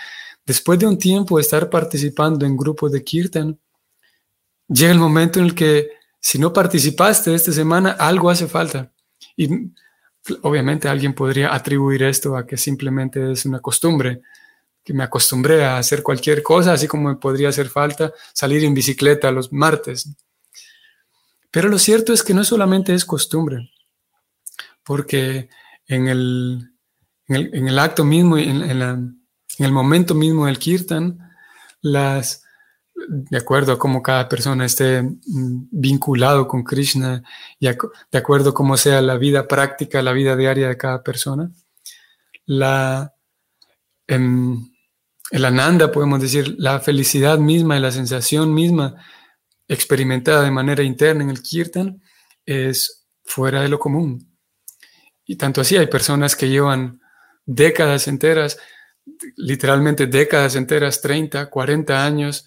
Después 0.44 0.80
de 0.80 0.88
un 0.88 0.98
tiempo 0.98 1.38
de 1.38 1.44
estar 1.44 1.70
participando 1.70 2.48
en 2.48 2.58
grupos 2.58 2.92
de 2.92 3.04
kirtan, 3.04 3.60
llega 4.68 4.92
el 4.92 4.98
momento 4.98 5.38
en 5.38 5.46
el 5.46 5.54
que 5.54 6.02
si 6.24 6.40
no 6.40 6.54
participaste 6.54 7.36
esta 7.36 7.52
semana, 7.52 7.92
algo 7.92 8.30
hace 8.30 8.48
falta. 8.48 8.94
Y 9.36 9.50
obviamente 10.42 10.88
alguien 10.88 11.14
podría 11.14 11.54
atribuir 11.54 12.04
esto 12.04 12.38
a 12.38 12.48
que 12.48 12.56
simplemente 12.56 13.34
es 13.34 13.46
una 13.46 13.60
costumbre, 13.60 14.22
que 14.86 14.94
me 14.94 15.04
acostumbré 15.04 15.66
a 15.66 15.78
hacer 15.78 16.02
cualquier 16.02 16.42
cosa, 16.42 16.72
así 16.72 16.88
como 16.88 17.10
me 17.10 17.18
podría 17.18 17.50
hacer 17.50 17.68
falta 17.68 18.14
salir 18.34 18.64
en 18.64 18.74
bicicleta 18.74 19.34
los 19.34 19.52
martes. 19.52 20.16
Pero 21.52 21.68
lo 21.68 21.78
cierto 21.78 22.14
es 22.14 22.24
que 22.24 22.34
no 22.34 22.46
solamente 22.46 22.94
es 22.94 23.04
costumbre, 23.04 23.70
porque 24.86 25.50
en 25.88 26.08
el, 26.08 26.72
en 27.28 27.68
el, 27.68 27.80
acto 27.80 28.06
mismo, 28.06 28.38
en, 28.38 28.62
en, 28.62 29.18
el 29.60 29.72
momento 29.74 30.16
mismo 30.16 30.46
del 30.46 30.58
kirtan, 30.58 31.20
las, 31.82 32.43
de 33.08 33.38
acuerdo 33.38 33.74
a 33.74 33.80
cómo 33.80 34.02
cada 34.02 34.30
persona 34.30 34.66
esté 34.66 35.02
mm, 35.02 35.68
vinculado 35.72 36.48
con 36.48 36.64
Krishna 36.64 37.24
y 37.60 37.68
de 37.68 38.18
acuerdo 38.18 38.52
a 38.52 38.54
cómo 38.54 38.78
sea 38.78 39.02
la 39.02 39.18
vida 39.18 39.48
práctica, 39.48 40.02
la 40.02 40.14
vida 40.14 40.36
diaria 40.36 40.68
de 40.68 40.78
cada 40.78 41.04
persona, 41.04 41.52
la, 42.46 43.14
en, 44.08 44.74
el 45.32 45.46
ananda, 45.46 45.92
podemos 45.92 46.22
decir, 46.22 46.56
la 46.60 46.80
felicidad 46.80 47.40
misma 47.40 47.78
y 47.78 47.82
la 47.82 47.92
sensación 47.92 48.54
misma 48.54 48.96
experimentada 49.68 50.44
de 50.44 50.52
manera 50.52 50.84
interna 50.84 51.24
en 51.24 51.30
el 51.30 51.42
kirtan 51.42 52.02
es 52.46 53.08
fuera 53.24 53.62
de 53.62 53.70
lo 53.70 53.80
común. 53.80 54.38
Y 55.26 55.38
tanto 55.38 55.62
así 55.62 55.78
hay 55.78 55.88
personas 55.88 56.36
que 56.36 56.50
llevan 56.50 57.02
décadas 57.46 58.08
enteras, 58.08 58.60
literalmente 59.36 60.08
décadas 60.08 60.56
enteras, 60.56 61.02
30, 61.02 61.50
40 61.50 62.06
años, 62.06 62.46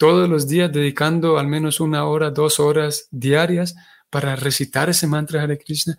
todos 0.00 0.30
los 0.30 0.48
días 0.48 0.72
dedicando 0.72 1.38
al 1.38 1.46
menos 1.46 1.78
una 1.78 2.06
hora, 2.06 2.30
dos 2.30 2.58
horas 2.58 3.06
diarias 3.10 3.74
para 4.08 4.34
recitar 4.34 4.88
ese 4.88 5.06
mantra 5.06 5.46
de 5.46 5.58
Krishna. 5.58 5.98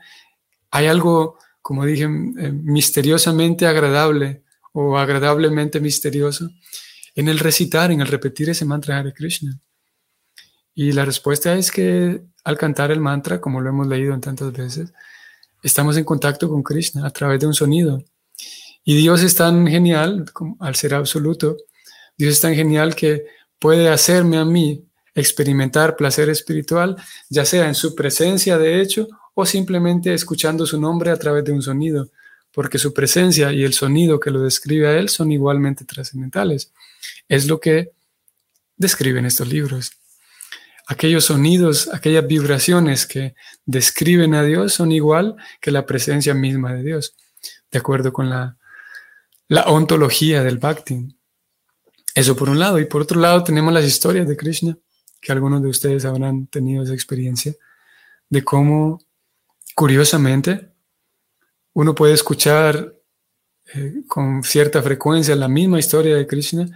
Hay 0.72 0.88
algo, 0.88 1.38
como 1.62 1.86
dije, 1.86 2.06
eh, 2.06 2.52
misteriosamente 2.52 3.68
agradable 3.68 4.42
o 4.74 4.98
agradablemente 4.98 5.80
misterioso 5.80 6.50
en 7.14 7.28
el 7.28 7.38
recitar, 7.38 7.92
en 7.92 8.02
el 8.02 8.08
repetir 8.08 8.50
ese 8.50 8.66
mantra 8.66 9.04
de 9.04 9.14
Krishna. 9.14 9.60
Y 10.74 10.94
la 10.94 11.06
respuesta 11.06 11.54
es 11.54 11.70
que 11.70 12.24
al 12.44 12.58
cantar 12.58 12.90
el 12.90 13.02
mantra, 13.02 13.40
como 13.40 13.62
lo 13.62 13.70
hemos 13.70 13.86
leído 13.86 14.16
en 14.16 14.22
tantas 14.22 14.52
veces, 14.52 14.92
estamos 15.62 15.96
en 15.96 16.06
contacto 16.06 16.50
con 16.50 16.64
Krishna 16.64 17.06
a 17.06 17.12
través 17.12 17.40
de 17.40 17.46
un 17.46 17.54
sonido. 17.54 18.04
Y 18.84 18.96
Dios 18.96 19.22
es 19.22 19.36
tan 19.36 19.68
genial, 19.68 20.26
al 20.60 20.74
ser 20.74 20.96
absoluto, 20.96 21.56
Dios 22.18 22.34
es 22.34 22.42
tan 22.42 22.56
genial 22.56 22.96
que 22.96 23.26
puede 23.62 23.90
hacerme 23.90 24.38
a 24.38 24.44
mí 24.44 24.84
experimentar 25.14 25.96
placer 25.96 26.30
espiritual, 26.30 26.98
ya 27.30 27.46
sea 27.46 27.68
en 27.68 27.76
su 27.76 27.94
presencia 27.94 28.58
de 28.58 28.82
hecho 28.82 29.08
o 29.36 29.46
simplemente 29.46 30.16
escuchando 30.16 30.66
su 30.66 30.82
nombre 30.82 31.12
a 31.12 31.18
través 31.18 31.46
de 31.46 31.52
un 31.52 31.62
sonido, 31.62 32.10
porque 32.52 32.80
su 32.80 32.92
presencia 32.92 33.54
y 33.54 33.64
el 33.64 33.74
sonido 33.74 34.20
que 34.20 34.32
lo 34.32 34.42
describe 34.42 34.88
a 34.88 34.98
él 34.98 35.10
son 35.10 35.32
igualmente 35.32 35.86
trascendentales. 35.86 36.74
Es 37.30 37.46
lo 37.46 37.60
que 37.60 37.92
describen 38.78 39.28
estos 39.28 39.48
libros. 39.48 39.92
Aquellos 40.88 41.26
sonidos, 41.26 41.88
aquellas 41.94 42.26
vibraciones 42.26 43.06
que 43.06 43.36
describen 43.66 44.34
a 44.34 44.44
Dios 44.44 44.74
son 44.74 44.92
igual 44.92 45.36
que 45.62 45.70
la 45.70 45.86
presencia 45.86 46.34
misma 46.34 46.74
de 46.74 46.82
Dios, 46.82 47.16
de 47.72 47.78
acuerdo 47.78 48.12
con 48.12 48.28
la, 48.28 48.58
la 49.48 49.66
ontología 49.66 50.44
del 50.44 50.58
Bhakti. 50.58 51.16
Eso 52.16 52.36
por 52.36 52.50
un 52.50 52.60
lado. 52.60 52.80
Y 52.80 52.86
por 52.86 53.02
otro 53.02 53.20
lado 53.20 53.44
tenemos 53.44 53.74
las 53.74 53.86
historias 53.86 54.28
de 54.28 54.38
Krishna, 54.38 54.78
que 55.20 55.32
algunos 55.32 55.62
de 55.62 55.70
ustedes 55.70 56.06
habrán 56.06 56.48
tenido 56.48 56.84
esa 56.84 56.94
experiencia, 56.94 57.56
de 58.30 58.44
cómo, 58.44 59.00
curiosamente, 59.76 60.72
uno 61.74 61.96
puede 61.96 62.14
escuchar 62.14 62.96
eh, 63.74 64.04
con 64.08 64.44
cierta 64.44 64.82
frecuencia 64.82 65.36
la 65.36 65.48
misma 65.48 65.80
historia 65.80 66.16
de 66.16 66.28
Krishna. 66.28 66.68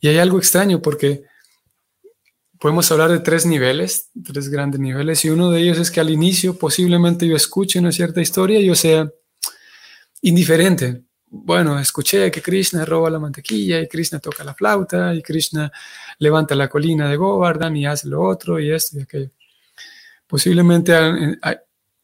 Y 0.00 0.08
hay 0.08 0.18
algo 0.18 0.38
extraño 0.38 0.82
porque 0.82 1.24
podemos 2.58 2.90
hablar 2.90 3.10
de 3.10 3.20
tres 3.20 3.44
niveles, 3.44 4.10
tres 4.24 4.48
grandes 4.48 4.80
niveles, 4.80 5.24
y 5.24 5.30
uno 5.30 5.50
de 5.50 5.60
ellos 5.60 5.78
es 5.78 5.90
que 5.90 6.00
al 6.00 6.10
inicio 6.10 6.56
posiblemente 6.56 7.26
yo 7.26 7.36
escuche 7.36 7.78
una 7.78 7.92
cierta 7.92 8.20
historia 8.20 8.60
y 8.60 8.66
yo 8.66 8.74
sea 8.74 9.10
indiferente. 10.20 11.02
Bueno, 11.34 11.78
escuché 11.78 12.30
que 12.30 12.42
Krishna 12.42 12.84
roba 12.84 13.08
la 13.08 13.18
mantequilla 13.18 13.80
y 13.80 13.88
Krishna 13.88 14.18
toca 14.18 14.44
la 14.44 14.52
flauta 14.52 15.14
y 15.14 15.22
Krishna 15.22 15.72
levanta 16.18 16.54
la 16.54 16.68
colina 16.68 17.08
de 17.08 17.16
Govardhan 17.16 17.74
y 17.74 17.86
hace 17.86 18.06
lo 18.06 18.20
otro 18.20 18.60
y 18.60 18.70
esto 18.70 18.98
y 18.98 19.02
aquello. 19.02 19.30
Posiblemente, 20.26 20.92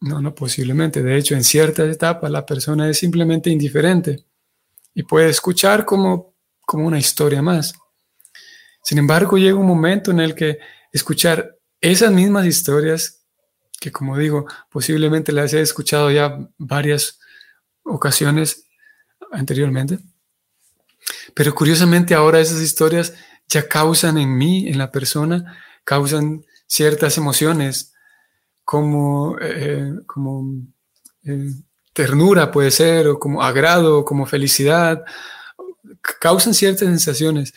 no, 0.01 0.23
no 0.23 0.35
posiblemente, 0.35 1.03
de 1.03 1.19
hecho 1.19 1.35
en 1.35 1.45
ciertas 1.45 1.95
etapas 1.95 2.31
la 2.31 2.47
persona 2.47 2.89
es 2.89 2.99
simplemente 2.99 3.51
indiferente 3.51 4.25
y 4.95 5.03
puede 5.03 5.29
escuchar 5.29 5.85
como, 5.85 6.35
como 6.65 6.87
una 6.87 6.99
historia 6.99 7.43
más. 7.43 7.75
Sin 8.83 8.97
embargo, 8.97 9.37
llega 9.37 9.59
un 9.59 9.67
momento 9.67 10.11
en 10.11 10.21
el 10.21 10.35
que 10.35 10.59
escuchar 10.91 11.55
esas 11.83 12.13
mismas 12.13 12.47
historias, 12.47 13.27
que 13.79 13.93
como 13.93 14.17
digo, 14.17 14.47
posiblemente 14.71 15.33
las 15.33 15.53
he 15.53 15.61
escuchado 15.61 16.11
ya 16.11 16.49
varias 16.57 17.21
ocasiones 17.83 18.68
anteriormente, 19.33 19.99
pero 21.35 21.55
curiosamente 21.55 22.15
ahora 22.15 22.41
esas 22.41 22.61
historias 22.61 23.15
ya 23.49 23.69
causan 23.69 24.19
en 24.19 24.37
mí, 24.37 24.69
en 24.69 24.79
la 24.79 24.91
persona, 24.91 25.59
causan 25.85 26.45
ciertas 26.67 27.17
emociones 27.17 27.95
como, 28.65 29.39
eh, 29.41 29.95
como 30.07 30.63
eh, 31.25 31.53
ternura 31.93 32.51
puede 32.51 32.71
ser, 32.71 33.09
o 33.09 33.19
como 33.19 33.43
agrado, 33.43 34.01
o 34.01 34.05
como 34.05 34.27
felicidad, 34.27 35.05
causan 36.21 36.55
ciertas 36.55 36.89
sensaciones. 36.89 37.55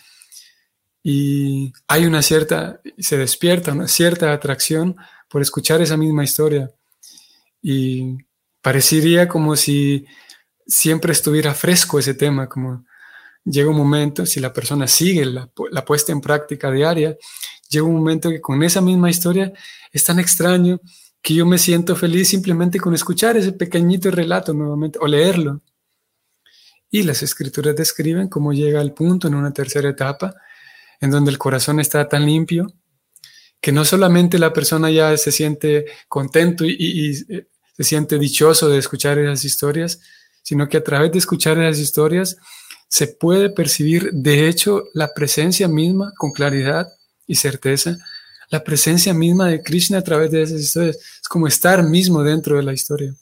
Y 1.03 1.73
hay 1.87 2.05
una 2.05 2.21
cierta, 2.21 2.79
se 2.97 3.17
despierta 3.17 3.73
una 3.73 3.87
cierta 3.87 4.33
atracción 4.33 4.95
por 5.29 5.41
escuchar 5.41 5.81
esa 5.81 5.97
misma 5.97 6.23
historia. 6.23 6.71
Y 7.61 8.17
parecería 8.61 9.27
como 9.27 9.55
si 9.55 10.05
siempre 10.67 11.11
estuviera 11.11 11.53
fresco 11.53 11.99
ese 11.99 12.13
tema, 12.13 12.47
como 12.47 12.85
llega 13.43 13.69
un 13.69 13.77
momento, 13.77 14.25
si 14.25 14.39
la 14.39 14.53
persona 14.53 14.87
sigue 14.87 15.25
la, 15.25 15.49
puesta 15.85 16.11
en 16.11 16.21
práctica 16.21 16.71
diaria, 16.71 17.17
llega 17.69 17.85
un 17.85 17.95
momento 17.95 18.29
que 18.29 18.41
con 18.41 18.61
esa 18.63 18.81
misma 18.81 19.09
historia 19.09 19.51
es 19.91 20.03
tan 20.03 20.19
extraño 20.19 20.79
que 21.21 21.33
yo 21.35 21.45
me 21.45 21.57
siento 21.57 21.95
feliz 21.95 22.29
simplemente 22.29 22.79
con 22.79 22.93
escuchar 22.93 23.37
ese 23.37 23.53
pequeñito 23.53 24.09
relato 24.11 24.53
nuevamente 24.53 24.99
o 25.01 25.07
leerlo. 25.07 25.61
Y 26.89 27.03
las 27.03 27.23
escrituras 27.23 27.75
describen 27.75 28.27
cómo 28.27 28.53
llega 28.53 28.81
al 28.81 28.93
punto 28.93 29.27
en 29.27 29.35
una 29.35 29.53
tercera 29.53 29.89
etapa 29.89 30.35
en 30.99 31.09
donde 31.09 31.31
el 31.31 31.37
corazón 31.37 31.79
está 31.79 32.07
tan 32.07 32.25
limpio 32.25 32.67
que 33.61 33.71
no 33.71 33.85
solamente 33.85 34.39
la 34.39 34.51
persona 34.51 34.89
ya 34.89 35.15
se 35.17 35.31
siente 35.31 35.85
contento 36.07 36.65
y, 36.65 37.13
se 37.13 37.83
siente 37.83 38.19
dichoso 38.19 38.67
de 38.69 38.79
escuchar 38.79 39.17
esas 39.17 39.45
historias, 39.45 40.01
sino 40.41 40.67
que 40.67 40.77
a 40.77 40.83
través 40.83 41.11
de 41.11 41.19
escuchar 41.19 41.57
esas 41.57 41.79
historias 41.79 42.37
se 42.87 43.07
puede 43.07 43.49
percibir 43.49 44.11
de 44.11 44.49
hecho 44.49 44.83
la 44.93 45.13
presencia 45.13 45.67
misma 45.67 46.11
con 46.17 46.31
claridad 46.31 46.87
y 47.25 47.35
certeza, 47.35 47.97
la 48.49 48.63
presencia 48.63 49.13
misma 49.13 49.47
de 49.47 49.63
Krishna 49.63 49.99
a 49.99 50.03
través 50.03 50.29
de 50.31 50.41
esas 50.41 50.59
historias. 50.59 50.97
Es 51.21 51.27
como 51.29 51.47
estar 51.47 51.83
mismo 51.83 52.21
dentro 52.21 52.57
de 52.57 52.63
la 52.63 52.73
historia. 52.73 53.15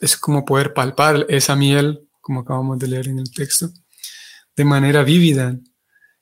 Es, 0.00 0.16
como 0.16 0.44
poder 0.44 0.72
palpar 0.72 1.26
esa 1.28 1.56
miel, 1.56 2.08
como 2.20 2.40
acabamos 2.40 2.78
de 2.78 2.86
leer 2.86 3.08
en 3.08 3.18
el 3.18 3.30
texto, 3.32 3.70
de 4.54 4.64
manera 4.64 5.02
vívida, 5.02 5.58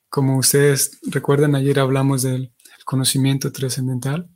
como 0.09 0.39
ustedes 0.39 0.99
recuerdan, 1.03 1.55
ayer 1.55 1.79
hablamos 1.79 2.23
del 2.23 2.51
conocimiento 2.85 3.53
trascendental 3.53 4.29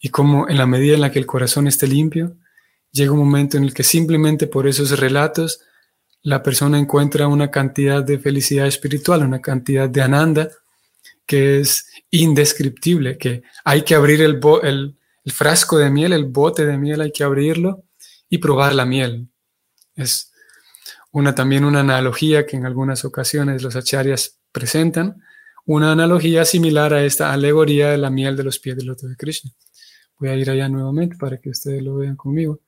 y 0.00 0.08
cómo 0.08 0.48
en 0.48 0.58
la 0.58 0.66
medida 0.66 0.94
en 0.94 1.02
la 1.02 1.12
que 1.12 1.18
el 1.18 1.26
corazón 1.26 1.66
esté 1.66 1.86
limpio, 1.86 2.36
llega 2.94 3.12
un 3.12 3.18
momento 3.18 3.58
en 3.58 3.64
el 3.64 3.74
que 3.74 3.82
simplemente 3.82 4.46
por 4.46 4.66
esos 4.66 4.98
relatos 4.98 5.60
la 6.22 6.42
persona 6.42 6.78
encuentra 6.78 7.28
una 7.28 7.50
cantidad 7.50 8.02
de 8.02 8.18
felicidad 8.18 8.66
espiritual, 8.66 9.26
una 9.26 9.42
cantidad 9.42 9.88
de 9.90 10.00
ananda 10.00 10.48
que 11.26 11.60
es 11.60 11.86
indescriptible, 12.10 13.18
que 13.18 13.42
hay 13.64 13.82
que 13.82 13.94
abrir 13.94 14.22
el, 14.22 14.40
el 14.62 15.32
frasco 15.32 15.76
de 15.76 15.90
miel, 15.90 16.12
el 16.12 16.24
bote 16.24 16.64
de 16.64 16.78
miel, 16.78 17.00
hay 17.00 17.12
que 17.12 17.24
abrirlo 17.24 17.84
y 18.30 18.38
probar 18.38 18.74
la 18.74 18.86
miel. 18.86 19.28
Es 19.96 20.32
una, 21.10 21.34
también 21.34 21.64
una 21.64 21.80
analogía 21.80 22.46
que 22.46 22.56
en 22.56 22.64
algunas 22.64 23.04
ocasiones 23.04 23.62
los 23.62 23.76
acharyas 23.76 24.38
presentan 24.52 25.20
una 25.66 25.92
analogía 25.92 26.44
similar 26.44 26.94
a 26.94 27.04
esta 27.04 27.32
alegoría 27.32 27.90
de 27.90 27.98
la 27.98 28.10
miel 28.10 28.36
de 28.36 28.44
los 28.44 28.58
pies 28.58 28.76
del 28.76 28.86
loto 28.86 29.08
de 29.08 29.16
Krishna. 29.16 29.50
Voy 30.18 30.28
a 30.28 30.36
ir 30.36 30.48
allá 30.48 30.68
nuevamente 30.68 31.16
para 31.16 31.38
que 31.38 31.50
ustedes 31.50 31.82
lo 31.82 31.96
vean 31.96 32.16
conmigo. 32.16 32.60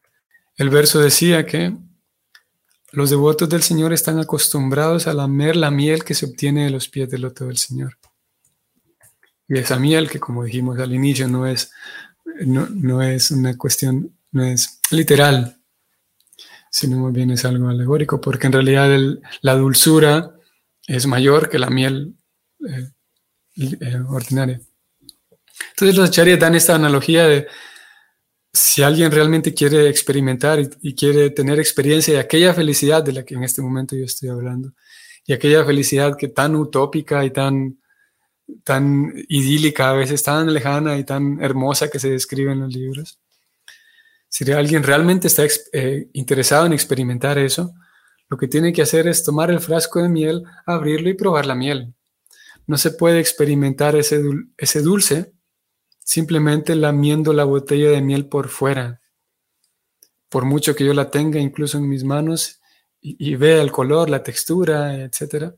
El 0.57 0.71
verso 0.71 1.01
decía 1.01 1.45
que 1.45 1.77
los 2.93 3.11
devotos 3.11 3.49
del 3.49 3.63
Señor 3.63 3.93
están 3.93 4.19
acostumbrados 4.19 5.07
a 5.07 5.13
lamer 5.13 5.55
la 5.57 5.71
miel 5.71 6.03
que 6.03 6.15
se 6.15 6.27
obtiene 6.27 6.65
de 6.65 6.71
los 6.71 6.89
pies 6.89 7.11
del 7.11 7.23
loto 7.23 7.47
del 7.47 7.59
Señor. 7.59 7.99
Y 9.49 9.59
esa 9.59 9.79
miel 9.79 10.09
que, 10.09 10.19
como 10.19 10.45
dijimos 10.45 10.79
al 10.79 10.95
inicio, 10.95 11.29
no 11.29 11.47
es, 11.47 11.71
no, 12.47 13.03
es 13.03 13.31
una 13.31 13.57
cuestión, 13.57 14.17
no 14.33 14.45
es 14.45 14.81
literal, 14.91 15.61
sino 16.71 16.99
más 17.01 17.13
bien 17.13 17.31
es 17.31 17.45
algo 17.45 17.69
alegórico, 17.69 18.21
porque 18.21 18.47
en 18.47 18.55
realidad 18.55 18.91
la 19.43 19.55
dulzura 19.55 20.35
es 20.87 21.07
mayor 21.07 21.51
que 21.51 21.59
la 21.59 21.71
miel 21.71 22.17
eh, 22.67 22.91
eh, 23.57 24.01
ordinaria. 24.09 24.61
Entonces 25.71 25.97
los 25.97 26.09
acharyas 26.09 26.41
dan 26.41 26.55
esta 26.55 26.75
analogía 26.75 27.27
de 27.27 27.47
si 28.57 28.83
alguien 28.83 29.13
realmente 29.13 29.53
quiere 29.53 29.87
experimentar 29.89 30.59
y, 30.81 30.95
quiere 30.95 31.29
tener 31.29 31.61
experiencia 31.61 32.15
de 32.15 32.21
aquella 32.21 32.55
felicidad 32.55 33.03
de 33.03 33.13
la 33.13 33.23
que 33.23 33.35
en 33.35 33.45
este 33.45 33.61
momento 33.61 33.95
yo 33.95 34.05
estoy 34.07 34.31
hablando, 34.31 34.73
y 35.27 35.35
aquella 35.35 35.63
felicidad 35.65 36.17
que 36.17 36.29
tan 36.29 36.57
utópica 36.57 37.23
y 37.25 37.31
tan, 37.31 37.79
tan 38.65 39.13
idílica, 39.29 39.91
a 39.91 39.93
veces 39.93 40.23
tan 40.23 40.55
lejana 40.55 40.97
y 40.97 41.05
tan 41.05 41.43
hermosa 41.43 41.91
que 41.91 41.99
se 41.99 42.09
describe 42.09 42.53
en 42.53 42.61
los 42.61 42.73
libros, 42.73 43.19
si 44.29 44.51
alguien 44.51 44.83
realmente 44.83 45.27
está 45.27 45.45
eh, 45.73 46.09
interesado 46.15 46.65
en 46.65 46.73
experimentar 46.73 47.37
eso, 47.39 47.75
lo 48.29 48.39
que 48.39 48.49
tiene 48.49 48.73
que 48.73 48.83
hacer 48.83 49.07
es 49.07 49.23
tomar 49.23 49.51
el 49.51 49.61
frasco 49.61 50.03
de 50.03 50.09
miel, 50.09 50.45
abrirlo 50.65 51.11
y 51.11 51.15
probar 51.15 51.45
la 51.45 51.55
miel. 51.55 51.95
No 52.67 52.79
se 52.79 52.91
puede 52.91 53.21
experimentar 53.21 53.97
ese, 53.97 54.23
ese 54.57 54.81
dulce 54.81 55.36
simplemente 56.07 56.77
lamiendo 56.77 57.33
la 57.33 57.43
botella 57.43 57.91
de 57.91 58.01
miel 58.01 58.27
por 58.27 58.49
fuera. 58.49 59.01
Por 60.29 60.45
mucho 60.45 60.77
que 60.77 60.85
yo 60.85 60.95
la 60.95 61.11
tenga 61.11 61.41
incluso 61.41 61.79
en 61.79 61.89
mis 61.89 62.05
manos 62.05 62.61
y, 63.01 63.35
vea 63.35 63.61
el 63.61 63.73
color, 63.73 64.09
la 64.09 64.23
textura, 64.23 64.95
etc. 64.95 65.53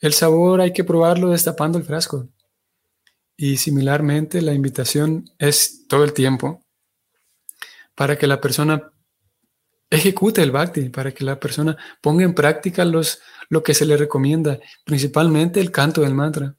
El 0.00 0.14
sabor 0.14 0.60
hay 0.60 0.72
que 0.72 0.84
probarlo 0.84 1.30
destapando 1.30 1.78
el 1.78 1.84
frasco. 1.84 2.28
Y 3.36 3.58
similarmente 3.58 4.40
la 4.42 4.54
invitación 4.54 5.30
es 5.38 5.86
todo 5.88 6.04
el 6.04 6.12
tiempo 6.12 6.64
para 7.94 8.16
que 8.16 8.26
la 8.26 8.40
persona 8.40 8.92
ejecute 9.90 10.42
el 10.42 10.52
bhakti, 10.52 10.88
para 10.88 11.12
que 11.12 11.24
la 11.24 11.38
persona 11.38 11.76
ponga 12.00 12.24
en 12.24 12.34
práctica 12.34 12.84
los, 12.84 13.20
lo 13.48 13.62
que 13.62 13.74
se 13.74 13.84
le 13.84 13.96
recomienda, 13.96 14.58
principalmente 14.84 15.60
el 15.60 15.70
canto 15.70 16.00
del 16.00 16.14
mantra, 16.14 16.56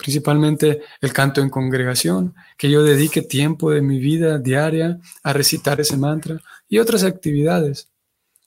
principalmente 0.00 0.80
el 1.00 1.12
canto 1.12 1.42
en 1.42 1.50
congregación, 1.50 2.34
que 2.56 2.70
yo 2.70 2.82
dedique 2.82 3.22
tiempo 3.22 3.70
de 3.70 3.82
mi 3.82 3.98
vida 3.98 4.38
diaria 4.38 4.98
a 5.22 5.32
recitar 5.32 5.80
ese 5.80 5.96
mantra 5.96 6.40
y 6.68 6.78
otras 6.78 7.04
actividades, 7.04 7.88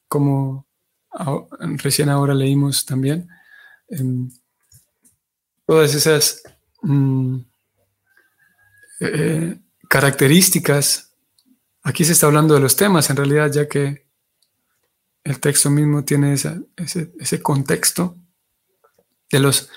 como 0.08 0.66
recién 1.78 2.10
ahora 2.10 2.34
leímos 2.34 2.86
también. 2.86 3.30
Em, 3.88 4.32
todas 5.66 5.94
esas 5.94 6.42
mm, 6.82 7.38
eh, 9.00 9.60
características. 9.88 11.13
Aquí 11.84 12.06
se 12.06 12.13
está 12.13 12.26
hablando 12.28 12.54
de 12.54 12.62
los 12.62 12.76
temas, 12.76 13.10
en 13.10 13.18
realidad, 13.18 13.52
ya 13.52 13.68
que 13.68 14.08
el 15.24 15.39
texto 15.39 15.70
mismo 15.70 16.04
tiene 16.04 16.34
ese, 16.34 17.42
contexto 17.42 18.16
de 19.32 19.39
los, 19.39 19.70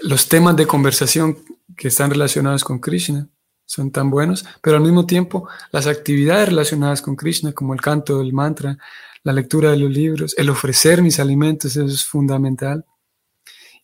los 0.00 0.28
temas 0.28 0.56
de 0.56 0.66
conversación 0.66 1.38
que 1.76 1.88
están 1.88 2.10
relacionados 2.10 2.64
con 2.64 2.78
Krishna 2.78 3.28
son 3.66 3.90
tan 3.90 4.10
buenos, 4.10 4.44
pero 4.60 4.76
al 4.76 4.82
mismo 4.82 5.06
tiempo 5.06 5.48
las 5.70 5.86
actividades 5.86 6.48
relacionadas 6.48 7.00
con 7.00 7.16
Krishna, 7.16 7.52
como 7.52 7.74
el 7.74 7.80
canto 7.80 8.18
del 8.18 8.32
mantra, 8.32 8.78
la 9.24 9.32
lectura 9.32 9.70
de 9.70 9.78
los 9.78 9.90
libros, 9.90 10.34
el 10.36 10.50
ofrecer 10.50 11.00
mis 11.02 11.20
alimentos, 11.20 11.76
eso 11.76 11.86
es 11.86 12.04
fundamental. 12.04 12.84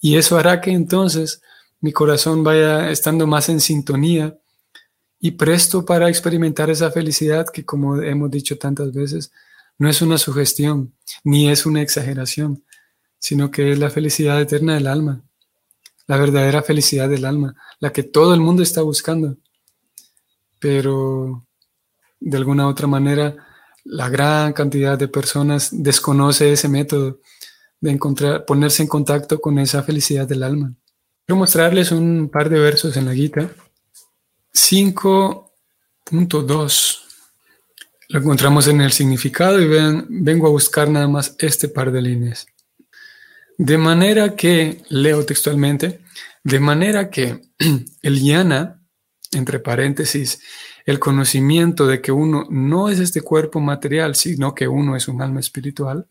Y 0.01 0.17
eso 0.17 0.37
hará 0.37 0.61
que 0.61 0.73
entonces 0.73 1.43
mi 1.81 1.93
corazón 1.93 2.43
vaya 2.43 2.91
estando 2.91 3.27
más 3.27 3.49
en 3.49 3.61
sintonía 3.61 4.37
y 5.21 5.33
presto 5.33 5.85
para 5.85 6.09
experimentar 6.09 6.71
esa 6.71 6.91
felicidad 6.91 7.47
que, 7.53 7.65
como 7.65 8.01
hemos 8.03 8.31
dicho 8.31 8.59
tantas 8.59 8.93
veces, 8.93 9.33
no 9.79 9.89
es 9.89 10.03
una 10.03 10.19
sugestión 10.19 10.95
ni 11.25 11.51
es 11.51 11.67
una 11.67 11.83
exageración, 11.83 12.65
sino 13.19 13.51
que 13.51 13.73
es 13.73 13.79
la 13.79 13.91
felicidad 13.91 14.41
eterna 14.41 14.75
del 14.75 14.87
alma, 14.87 15.23
la 16.09 16.17
verdadera 16.17 16.63
felicidad 16.63 17.09
del 17.09 17.25
alma, 17.25 17.55
la 17.79 17.93
que 17.93 18.03
todo 18.03 18.35
el 18.35 18.41
mundo 18.41 18.65
está 18.65 18.83
buscando. 18.83 19.37
Pero 20.59 21.47
de 22.19 22.37
alguna 22.37 22.67
otra 22.67 22.89
manera, 22.89 23.37
la 23.85 24.09
gran 24.09 24.53
cantidad 24.55 24.99
de 24.99 25.07
personas 25.07 25.69
desconoce 25.71 26.53
ese 26.53 26.69
método 26.69 27.21
de 27.81 27.93
encontrar, 27.93 28.45
ponerse 28.45 28.83
en 28.83 28.89
contacto 28.89 29.41
con 29.41 29.61
esa 29.61 29.85
felicidad 29.85 30.27
del 30.27 30.43
alma. 30.43 30.75
Quiero 31.27 31.39
mostrarles 31.39 31.93
un 31.93 32.29
par 32.33 32.49
de 32.49 32.59
versos 32.59 32.97
en 32.97 33.05
la 33.05 33.15
Gita. 33.15 33.53
5.2. 34.55 36.99
Lo 38.09 38.21
encontramos 38.21 38.67
en 38.67 38.81
el 38.81 38.93
significado 38.93 39.61
y 39.61 39.67
vengo 40.09 40.47
a 40.47 40.51
buscar 40.51 40.89
nada 40.89 41.07
más 41.07 41.37
este 41.39 41.69
par 41.69 41.93
de 41.93 42.01
líneas. 42.01 42.47
De 43.59 43.77
manera 43.77 44.37
que, 44.37 44.83
leo 44.89 45.27
textualmente, 45.27 46.01
de 46.45 46.61
manera 46.61 47.11
que 47.11 47.41
el 48.03 48.23
yana, 48.23 48.81
entre 49.33 49.59
paréntesis, 49.59 50.41
el 50.87 51.01
conocimiento 51.01 51.89
de 51.89 52.01
que 52.01 52.13
uno 52.13 52.47
no 52.51 52.89
es 52.89 53.01
este 53.01 53.21
cuerpo 53.21 53.59
material, 53.59 54.15
sino 54.15 54.55
que 54.55 54.69
uno 54.69 54.95
es 54.95 55.09
un 55.09 55.21
alma 55.21 55.41
espiritual, 55.41 56.07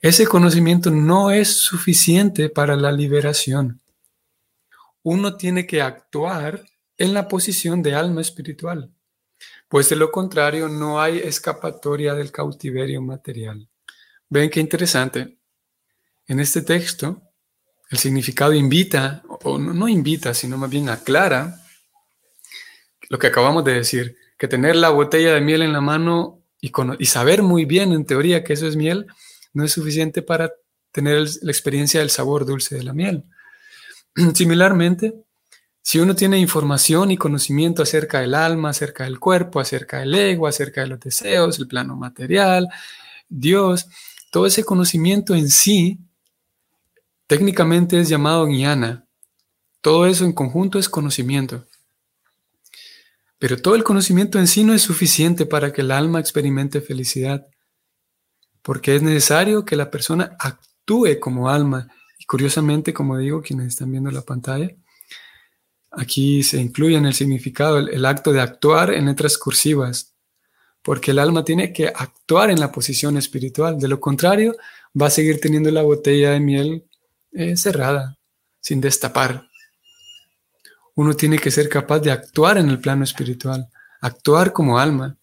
ese 0.00 0.26
conocimiento 0.26 0.90
no 0.90 1.30
es 1.30 1.48
suficiente 1.48 2.48
para 2.48 2.74
la 2.74 2.90
liberación. 2.90 3.82
Uno 5.02 5.36
tiene 5.36 5.66
que 5.66 5.82
actuar 5.82 6.64
en 6.96 7.12
la 7.12 7.28
posición 7.28 7.82
de 7.82 7.94
alma 7.94 8.22
espiritual, 8.22 8.90
pues 9.68 9.90
de 9.90 9.96
lo 9.96 10.10
contrario 10.10 10.68
no 10.68 11.02
hay 11.02 11.18
escapatoria 11.18 12.14
del 12.14 12.32
cautiverio 12.32 13.02
material. 13.02 13.68
Ven 14.30 14.48
qué 14.48 14.60
interesante. 14.60 15.39
En 16.30 16.38
este 16.38 16.62
texto, 16.62 17.20
el 17.90 17.98
significado 17.98 18.52
invita, 18.52 19.24
o 19.42 19.58
no, 19.58 19.88
invita, 19.88 20.32
sino 20.32 20.56
más 20.58 20.70
bien 20.70 20.88
aclara 20.88 21.60
lo 23.08 23.18
que 23.18 23.26
acabamos 23.26 23.64
de 23.64 23.72
decir, 23.72 24.16
que 24.38 24.46
tener 24.46 24.76
la 24.76 24.90
botella 24.90 25.34
de 25.34 25.40
miel 25.40 25.62
en 25.62 25.72
la 25.72 25.80
mano 25.80 26.44
y, 26.60 26.70
saber 27.06 27.42
muy 27.42 27.64
bien 27.64 27.92
en 27.92 28.04
teoría 28.04 28.44
que 28.44 28.52
eso 28.52 28.68
es 28.68 28.76
miel, 28.76 29.08
no 29.54 29.64
es 29.64 29.72
suficiente 29.72 30.22
para 30.22 30.52
tener 30.92 31.26
la 31.42 31.50
experiencia 31.50 31.98
del 31.98 32.10
sabor 32.10 32.46
dulce 32.46 32.76
de 32.76 32.84
la 32.84 32.92
miel. 32.92 33.24
Similarmente, 34.34 35.24
si 35.82 35.98
uno 35.98 36.14
tiene 36.14 36.38
información 36.38 37.10
y 37.10 37.16
conocimiento 37.16 37.82
acerca 37.82 38.20
del 38.20 38.36
alma, 38.36 38.70
acerca 38.70 39.02
del 39.02 39.18
cuerpo, 39.18 39.58
acerca 39.58 39.98
del 39.98 40.14
ego, 40.14 40.46
acerca 40.46 40.82
de 40.82 40.86
los 40.86 41.00
deseos, 41.00 41.58
el 41.58 41.66
plano 41.66 41.96
material, 41.96 42.68
Dios, 43.28 43.88
todo 44.30 44.46
ese 44.46 44.62
conocimiento 44.62 45.34
en 45.34 45.50
sí, 45.50 45.98
técnicamente 47.30 48.00
es 48.00 48.08
llamado 48.08 48.48
jnana. 48.48 49.06
Todo 49.80 50.06
eso 50.06 50.24
en 50.24 50.32
conjunto 50.32 50.80
es 50.80 50.88
conocimiento. 50.88 51.64
Pero 53.38 53.56
todo 53.56 53.76
el 53.76 53.84
conocimiento 53.84 54.40
en 54.40 54.48
sí 54.48 54.64
no 54.64 54.74
es 54.74 54.82
suficiente 54.82 55.46
para 55.46 55.72
que 55.72 55.82
el 55.82 55.92
alma 55.92 56.18
experimente 56.18 56.80
felicidad 56.80 57.46
porque 58.62 58.96
es 58.96 59.02
necesario 59.02 59.64
que 59.64 59.76
la 59.76 59.92
persona 59.92 60.36
actúe 60.40 61.20
como 61.20 61.48
alma. 61.48 61.86
Y 62.18 62.24
curiosamente, 62.24 62.92
como 62.92 63.16
digo, 63.16 63.42
quienes 63.42 63.68
están 63.68 63.92
viendo 63.92 64.10
la 64.10 64.22
pantalla, 64.22 64.74
aquí 65.92 66.42
se 66.42 66.60
incluye 66.60 66.96
en 66.96 67.06
el 67.06 67.14
significado 67.14 67.78
el, 67.78 68.04
acto 68.06 68.32
de 68.32 68.40
actuar 68.40 68.92
en 68.92 69.06
letras 69.06 69.38
cursivas, 69.38 70.16
porque 70.82 71.12
el 71.12 71.20
alma 71.20 71.44
tiene 71.44 71.72
que 71.72 71.86
actuar 71.86 72.50
en 72.50 72.58
la 72.58 72.72
posición 72.72 73.16
espiritual. 73.16 73.78
De 73.78 73.86
lo 73.86 74.00
contrario, 74.00 74.56
va 75.00 75.06
a 75.06 75.10
seguir 75.10 75.40
teniendo 75.40 75.70
la 75.70 75.82
botella 75.82 76.32
de 76.32 76.40
miel 76.40 76.89
eh, 77.32 77.56
cerrada, 77.56 78.18
sin 78.60 78.80
destapar. 78.80 79.48
Uno 80.94 81.14
tiene 81.14 81.38
que 81.38 81.50
ser 81.50 81.68
capaz 81.68 82.00
de 82.00 82.10
actuar 82.10 82.58
en 82.58 82.68
el 82.68 82.80
plano 82.80 83.04
espiritual, 83.04 83.68
actuar 84.00 84.52
como 84.52 84.78
alma. 84.78 85.16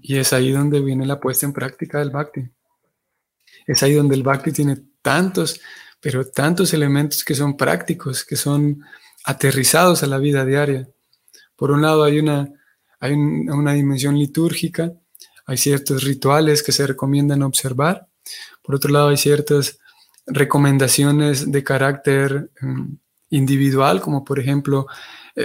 Y 0.00 0.16
es 0.18 0.32
ahí 0.32 0.52
donde 0.52 0.80
viene 0.80 1.06
la 1.06 1.18
puesta 1.18 1.46
en 1.46 1.52
práctica 1.52 1.98
del 1.98 2.10
bhakti. 2.10 2.48
Es 3.66 3.82
ahí 3.82 3.94
donde 3.94 4.14
el 4.14 4.22
bhakti 4.22 4.52
tiene 4.52 4.78
tantos, 5.02 5.60
pero 6.00 6.24
tantos 6.26 6.72
elementos 6.72 7.24
que 7.24 7.34
son 7.34 7.56
prácticos, 7.56 8.24
que 8.24 8.36
son 8.36 8.82
aterrizados 9.24 10.02
a 10.02 10.06
la 10.06 10.18
vida 10.18 10.44
diaria. 10.44 10.88
Por 11.56 11.72
un 11.72 11.82
lado 11.82 12.04
hay 12.04 12.20
una, 12.20 12.48
hay 13.00 13.12
una 13.12 13.72
dimensión 13.72 14.18
litúrgica, 14.18 14.92
hay 15.46 15.56
ciertos 15.56 16.04
rituales 16.04 16.62
que 16.62 16.72
se 16.72 16.86
recomiendan 16.86 17.42
observar. 17.42 18.08
Por 18.62 18.76
otro 18.76 18.92
lado 18.92 19.08
hay 19.08 19.16
ciertas 19.16 19.78
recomendaciones 20.26 21.50
de 21.50 21.64
carácter 21.64 22.50
em, 22.60 22.98
individual, 23.30 24.00
como 24.00 24.24
por 24.24 24.38
ejemplo 24.38 24.86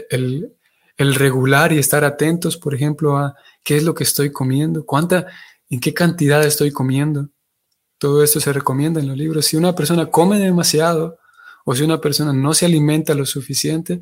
el, 0.09 0.53
el 0.97 1.15
regular 1.15 1.73
y 1.73 1.79
estar 1.79 2.03
atentos, 2.03 2.57
por 2.57 2.75
ejemplo, 2.75 3.17
a 3.17 3.35
qué 3.63 3.77
es 3.77 3.83
lo 3.83 3.93
que 3.95 4.03
estoy 4.03 4.31
comiendo, 4.31 4.85
cuánta, 4.85 5.27
en 5.69 5.79
qué 5.79 5.93
cantidad 5.93 6.43
estoy 6.43 6.71
comiendo. 6.71 7.29
Todo 7.97 8.23
esto 8.23 8.39
se 8.39 8.53
recomienda 8.53 8.99
en 8.99 9.07
los 9.07 9.17
libros. 9.17 9.45
Si 9.45 9.57
una 9.57 9.73
persona 9.75 10.07
come 10.07 10.39
demasiado 10.39 11.19
o 11.65 11.75
si 11.75 11.83
una 11.83 11.99
persona 11.99 12.33
no 12.33 12.53
se 12.53 12.65
alimenta 12.65 13.13
lo 13.13 13.25
suficiente, 13.25 13.99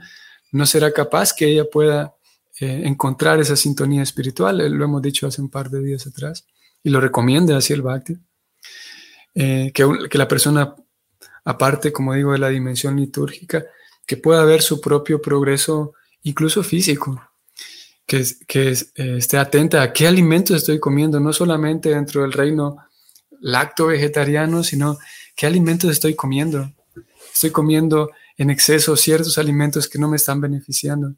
no 0.52 0.66
será 0.66 0.92
capaz 0.92 1.34
que 1.34 1.48
ella 1.48 1.66
pueda 1.70 2.16
eh, 2.60 2.82
encontrar 2.86 3.40
esa 3.40 3.56
sintonía 3.56 4.04
espiritual. 4.04 4.58
Lo 4.58 4.86
hemos 4.86 5.02
dicho 5.02 5.28
hace 5.28 5.42
un 5.42 5.50
par 5.50 5.70
de 5.70 5.82
días 5.82 6.08
atrás 6.08 6.46
y 6.84 6.90
lo 6.90 7.00
recomienda 7.00 7.58
así 7.58 7.74
el 7.74 7.82
Bhakti. 7.82 8.18
Eh, 9.42 9.72
que, 9.74 9.88
que 10.10 10.18
la 10.18 10.28
persona, 10.28 10.76
aparte, 11.46 11.94
como 11.94 12.14
digo, 12.14 12.34
de 12.34 12.40
la 12.40 12.50
dimensión 12.50 12.98
litúrgica, 12.98 13.66
que 14.06 14.18
pueda 14.18 14.44
ver 14.44 14.62
su 14.62 14.82
propio 14.82 15.22
progreso 15.22 15.94
incluso 16.24 16.62
físico, 16.62 17.22
que, 18.06 18.26
que 18.46 18.72
eh, 18.72 19.16
esté 19.18 19.38
atenta 19.38 19.82
a 19.82 19.94
qué 19.94 20.08
alimentos 20.08 20.58
estoy 20.58 20.78
comiendo, 20.78 21.22
no 21.22 21.32
solamente 21.32 21.90
dentro 21.90 22.24
del 22.24 22.34
reino 22.34 22.78
lacto 23.40 23.88
vegetariano, 23.88 24.62
sino 24.62 24.98
qué 25.36 25.46
alimentos 25.46 25.90
estoy 25.90 26.16
comiendo. 26.16 26.74
Estoy 27.34 27.52
comiendo 27.52 28.10
en 28.38 28.50
exceso 28.50 28.98
ciertos 28.98 29.38
alimentos 29.38 29.88
que 29.88 30.00
no 30.00 30.10
me 30.10 30.18
están 30.18 30.42
beneficiando. 30.42 31.14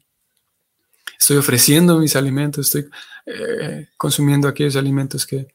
Estoy 1.18 1.38
ofreciendo 1.38 1.98
mis 1.98 2.14
alimentos, 2.14 2.66
estoy 2.66 2.88
eh, 3.26 3.88
consumiendo 3.96 4.46
aquellos 4.46 4.76
alimentos 4.76 5.26
que, 5.26 5.48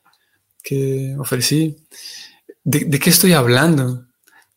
ofrecí. 1.17 1.77
¿De, 2.69 2.79
¿De 2.85 2.99
qué 2.99 3.09
estoy 3.09 3.31
hablando? 3.33 4.05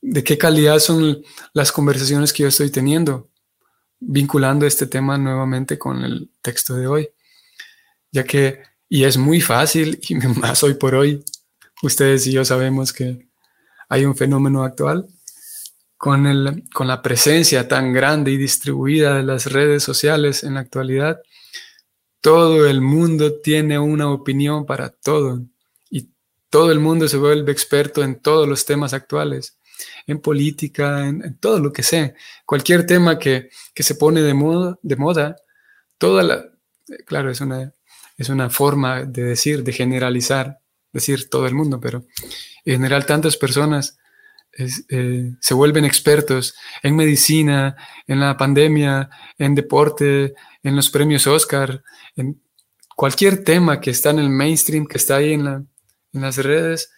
¿De 0.02 0.24
qué 0.24 0.36
calidad 0.36 0.78
son 0.80 1.22
las 1.52 1.70
conversaciones 1.70 2.32
que 2.32 2.42
yo 2.42 2.48
estoy 2.48 2.70
teniendo? 2.70 3.30
vinculando 4.00 4.66
este 4.66 4.86
tema 4.86 5.18
nuevamente 5.18 5.78
con 5.78 6.02
el 6.02 6.30
texto 6.40 6.74
de 6.74 6.86
hoy, 6.86 7.08
ya 8.10 8.24
que, 8.24 8.62
y 8.88 9.04
es 9.04 9.18
muy 9.18 9.40
fácil, 9.40 10.00
y 10.08 10.14
más 10.14 10.64
hoy 10.64 10.74
por 10.74 10.94
hoy, 10.94 11.22
ustedes 11.82 12.26
y 12.26 12.32
yo 12.32 12.44
sabemos 12.44 12.92
que 12.92 13.28
hay 13.88 14.04
un 14.04 14.16
fenómeno 14.16 14.64
actual 14.64 15.06
con, 15.96 16.26
el, 16.26 16.64
con 16.72 16.88
la 16.88 17.02
presencia 17.02 17.68
tan 17.68 17.92
grande 17.92 18.30
y 18.30 18.36
distribuida 18.36 19.16
de 19.16 19.22
las 19.22 19.46
redes 19.46 19.82
sociales 19.82 20.44
en 20.44 20.54
la 20.54 20.60
actualidad. 20.60 21.20
Todo 22.20 22.66
el 22.66 22.80
mundo 22.80 23.40
tiene 23.40 23.78
una 23.78 24.10
opinión 24.10 24.64
para 24.64 24.90
todo 24.90 25.42
todo 26.50 26.72
el 26.72 26.80
mundo 26.80 27.08
se 27.08 27.16
vuelve 27.16 27.52
experto 27.52 28.02
en 28.02 28.20
todos 28.20 28.46
los 28.46 28.64
temas 28.66 28.92
actuales 28.92 29.56
en 30.06 30.20
política, 30.20 31.06
en, 31.06 31.38
todo 31.38 31.58
lo 31.58 31.72
que 31.72 31.82
sea. 31.82 32.14
Cualquier 32.44 32.86
tema 32.86 33.18
que, 33.18 33.50
se 33.74 33.94
pone 33.94 34.20
de 34.20 34.34
moda, 34.34 34.78
de 34.82 34.96
moda, 34.96 35.36
toda 35.98 36.22
la, 36.22 36.44
claro, 37.06 37.30
es 37.30 37.40
una, 37.40 37.72
es 38.16 38.28
una 38.28 38.50
forma 38.50 39.04
de 39.04 39.24
decir, 39.24 39.62
de 39.64 39.72
generalizar, 39.72 40.60
decir 40.92 41.30
todo 41.30 41.46
el 41.46 41.54
mundo, 41.54 41.80
pero 41.80 42.04
en 42.64 42.74
general 42.74 43.06
tantas 43.06 43.36
personas 43.36 43.98
eh, 44.88 45.32
se 45.40 45.54
vuelven 45.54 45.84
expertos 45.84 46.54
en 46.82 46.96
medicina, 46.96 47.76
en 48.06 48.20
la 48.20 48.36
pandemia, 48.36 49.08
en 49.38 49.54
deporte, 49.54 50.34
en 50.62 50.76
los 50.76 50.90
premios 50.90 51.26
Oscar, 51.26 51.82
en 52.16 52.42
cualquier 52.96 53.44
tema 53.44 53.80
que 53.80 53.90
está 53.90 54.10
en 54.10 54.18
el 54.18 54.28
mainstream, 54.28 54.86
que 54.86 54.98
está 54.98 55.16
ahí 55.16 55.32
en, 55.32 55.44
la, 55.44 55.64
en 56.12 56.22
las 56.22 56.36
redes, 56.36 56.90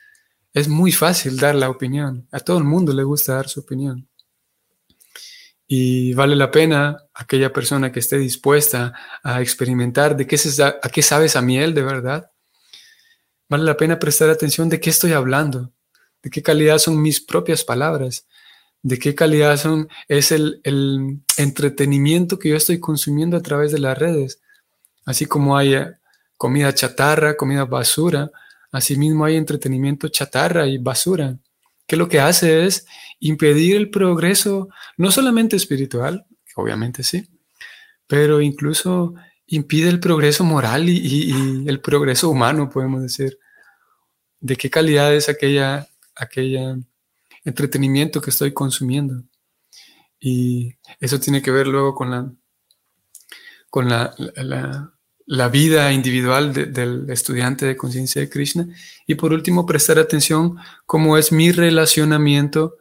es 0.53 0.69
muy 0.69 0.93
fácil 0.93 1.39
dar 1.39 1.55
la 1.55 1.71
opinión. 1.71 2.29
A 2.33 2.41
todo 2.41 2.59
el 2.59 2.65
mundo 2.65 2.93
le 2.93 3.03
gusta 3.03 3.35
dar 3.35 3.49
su 3.49 3.61
opinión. 3.61 4.09
Y 5.67 6.13
vale 6.15 6.37
la 6.37 6.51
pena 6.51 6.99
aquella 7.15 7.53
persona 7.53 7.91
que 7.91 8.01
esté 8.01 8.19
dispuesta 8.19 8.93
a 9.23 9.41
experimentar 9.41 10.17
de 10.17 10.27
qué, 10.27 10.37
se, 10.37 10.63
a 10.63 10.81
qué 10.81 11.03
sabes 11.03 11.37
a 11.37 11.43
miel 11.43 11.73
de 11.73 11.83
verdad. 11.83 12.31
Vale 13.49 13.65
la 13.65 13.77
pena 13.77 13.99
prestar 13.99 14.29
atención 14.29 14.69
de 14.69 14.81
qué 14.81 14.91
estoy 14.91 15.13
hablando 15.13 15.73
de 16.23 16.31
qué 16.31 16.43
calidad 16.43 16.79
son 16.79 17.01
mis 17.01 17.21
propias 17.21 17.65
palabras, 17.65 18.27
de 18.83 18.99
qué 18.99 19.15
calidad 19.15 19.57
son, 19.57 19.89
es 20.09 20.33
el, 20.33 20.61
entretenimiento 21.37 22.39
que 22.39 22.51
yo 22.51 22.57
estoy 22.57 22.81
consumiendo 22.81 23.37
a 23.37 23.43
través 23.43 23.73
de 23.73 23.79
las 23.79 23.99
redes. 23.99 24.41
Así 25.05 25.27
como 25.27 25.57
hay 25.57 25.75
eh, 25.75 25.93
comida 26.37 26.75
chatarra, 26.75 27.37
comida 27.37 27.65
basura, 27.65 28.31
asimismo 28.73 29.25
hay 29.25 29.37
entretenimiento 29.37 30.09
chatarra 30.09 30.67
y 30.67 30.79
basura, 30.79 31.39
que 31.87 31.97
lo 31.97 32.09
que 32.09 32.21
hace 32.21 32.65
es 32.65 32.87
impedir 33.21 33.77
el 33.77 33.91
progreso, 33.91 34.69
no 34.97 35.11
solamente 35.11 35.57
espiritual, 35.57 36.27
obviamente 36.57 37.05
sí, 37.05 37.29
pero 38.07 38.41
incluso 38.41 39.15
impide 39.47 39.91
el 39.91 40.01
progreso 40.01 40.45
moral 40.45 40.89
y, 40.89 41.65
el 41.67 41.81
progreso 41.81 42.31
humano, 42.31 42.69
podemos 42.69 43.03
decir. 43.03 43.39
¿De 44.41 44.57
qué 44.57 44.71
calidad 44.71 45.15
es 45.15 45.29
aquella 45.29 45.87
aquel 46.17 46.85
entretenimiento 47.45 48.21
que 48.21 48.31
estoy 48.31 48.53
consumiendo. 48.53 49.23
Y 50.21 50.75
eso 51.01 51.19
tiene 51.19 51.43
que 51.43 51.51
ver 51.51 51.67
luego 51.67 51.95
con 51.95 52.11
la, 52.11 52.33
con 53.71 53.89
la, 53.89 54.95
vida 55.51 55.93
individual 55.93 56.53
del 56.53 57.09
estudiante 57.11 57.67
de 57.67 57.77
conciencia 57.77 58.21
de 58.21 58.29
Krishna. 58.29 58.69
Y 59.07 59.15
por 59.15 59.33
último, 59.33 59.67
prestar 59.67 59.99
atención 59.99 60.57
cómo 60.87 61.17
es 61.17 61.33
mi 61.33 61.53
relacionamiento 61.53 62.77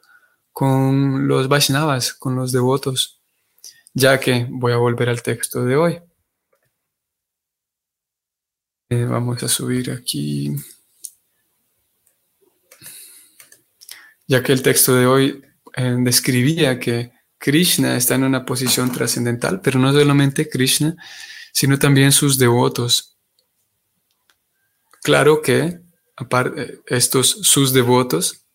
con 0.51 1.27
los 1.27 1.47
Vaishnavas, 1.47 2.13
con 2.13 2.35
los 2.35 2.51
devotos, 2.51 3.21
ya 3.93 4.19
que 4.19 4.47
voy 4.49 4.73
a 4.73 4.77
volver 4.77 5.09
al 5.09 5.21
texto 5.21 5.65
de 5.65 5.75
hoy. 5.75 5.99
Eh, 8.89 9.05
vamos 9.05 9.41
a 9.43 9.47
subir 9.47 9.91
aquí. 9.91 10.53
ya 14.31 14.41
que 14.41 14.53
el 14.53 14.61
texto 14.61 14.95
de 14.95 15.05
hoy 15.05 15.41
eh, 15.75 15.95
describía 15.99 16.79
que 16.79 17.11
Krishna 17.37 17.97
está 17.97 18.15
en 18.15 18.23
una 18.23 18.45
posición 18.45 18.89
trascendental, 18.89 19.59
pero 19.59 19.77
no 19.77 19.91
solamente 19.91 20.47
Krishna, 20.47 20.95
sino 21.51 21.77
también 21.79 22.11
sus 22.11 22.37
devotos. 22.37 23.17
Claro 25.03 25.41
que 25.41 25.79
aparte, 26.15 26.81
estos 26.87 27.29
sus 27.29 27.73
devotos 27.73 28.45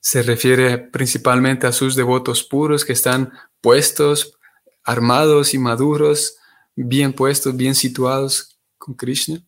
se 0.00 0.22
refiere 0.22 0.78
principalmente 0.78 1.66
a 1.66 1.72
sus 1.72 1.96
devotos 1.96 2.44
puros 2.44 2.84
que 2.84 2.92
están 2.92 3.32
puestos, 3.62 4.38
armados 4.84 5.54
y 5.54 5.58
maduros, 5.58 6.36
bien 6.76 7.14
puestos, 7.14 7.56
bien 7.56 7.74
situados 7.74 8.58
con 8.76 8.94
Krishna. 8.94 9.42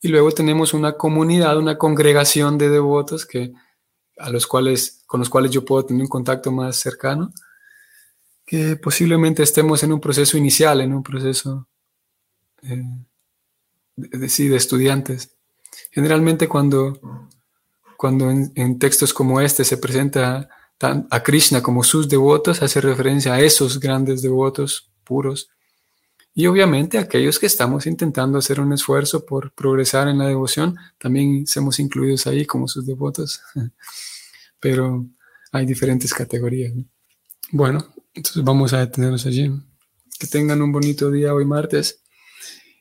Y 0.00 0.08
luego 0.08 0.30
tenemos 0.30 0.74
una 0.74 0.92
comunidad, 0.92 1.58
una 1.58 1.76
congregación 1.76 2.56
de 2.56 2.68
devotos 2.68 3.26
que 3.26 3.52
a 4.18 4.30
los 4.30 4.46
cuales, 4.46 5.02
con 5.06 5.18
los 5.20 5.28
cuales 5.28 5.50
yo 5.50 5.64
puedo 5.64 5.86
tener 5.86 6.02
un 6.02 6.08
contacto 6.08 6.52
más 6.52 6.76
cercano, 6.76 7.32
que 8.46 8.76
posiblemente 8.76 9.42
estemos 9.42 9.82
en 9.82 9.92
un 9.92 10.00
proceso 10.00 10.36
inicial, 10.36 10.80
en 10.80 10.92
un 10.92 11.02
proceso 11.02 11.66
eh, 12.62 12.82
de, 13.96 14.18
de, 14.18 14.56
estudiantes. 14.56 15.34
Generalmente 15.90 16.48
cuando, 16.48 17.00
cuando 17.96 18.30
en, 18.30 18.78
textos 18.78 19.14
como 19.14 19.40
este 19.40 19.64
se 19.64 19.78
presenta 19.78 20.48
a 20.80 21.22
Krishna 21.22 21.62
como 21.62 21.82
sus 21.82 22.08
devotos, 22.08 22.62
hace 22.62 22.80
referencia 22.80 23.34
a 23.34 23.40
esos 23.40 23.80
grandes 23.80 24.20
devotos 24.22 24.90
puros. 25.04 25.48
Y 26.34 26.46
obviamente 26.46 26.98
aquellos 26.98 27.38
que 27.38 27.46
estamos 27.46 27.86
intentando 27.86 28.38
hacer 28.38 28.60
un 28.60 28.72
esfuerzo 28.72 29.24
por 29.24 29.52
progresar 29.52 30.08
en 30.08 30.18
la 30.18 30.26
devoción, 30.26 30.76
también 30.98 31.46
somos 31.46 31.78
incluidos 31.78 32.26
ahí 32.26 32.44
como 32.44 32.66
sus 32.66 32.84
devotos. 32.84 33.40
Pero 34.60 35.06
hay 35.52 35.64
diferentes 35.64 36.12
categorías. 36.12 36.72
Bueno, 37.52 37.93
entonces 38.14 38.44
vamos 38.44 38.72
a 38.72 38.80
detenernos 38.80 39.26
allí. 39.26 39.50
Que 40.18 40.26
tengan 40.26 40.62
un 40.62 40.72
bonito 40.72 41.10
día 41.10 41.34
hoy 41.34 41.44
martes 41.44 42.02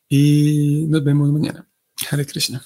y 0.08 0.86
nos 0.88 1.04
vemos 1.04 1.32
mañana. 1.32 1.68
Hare 2.10 2.26
Krishna. 2.26 2.64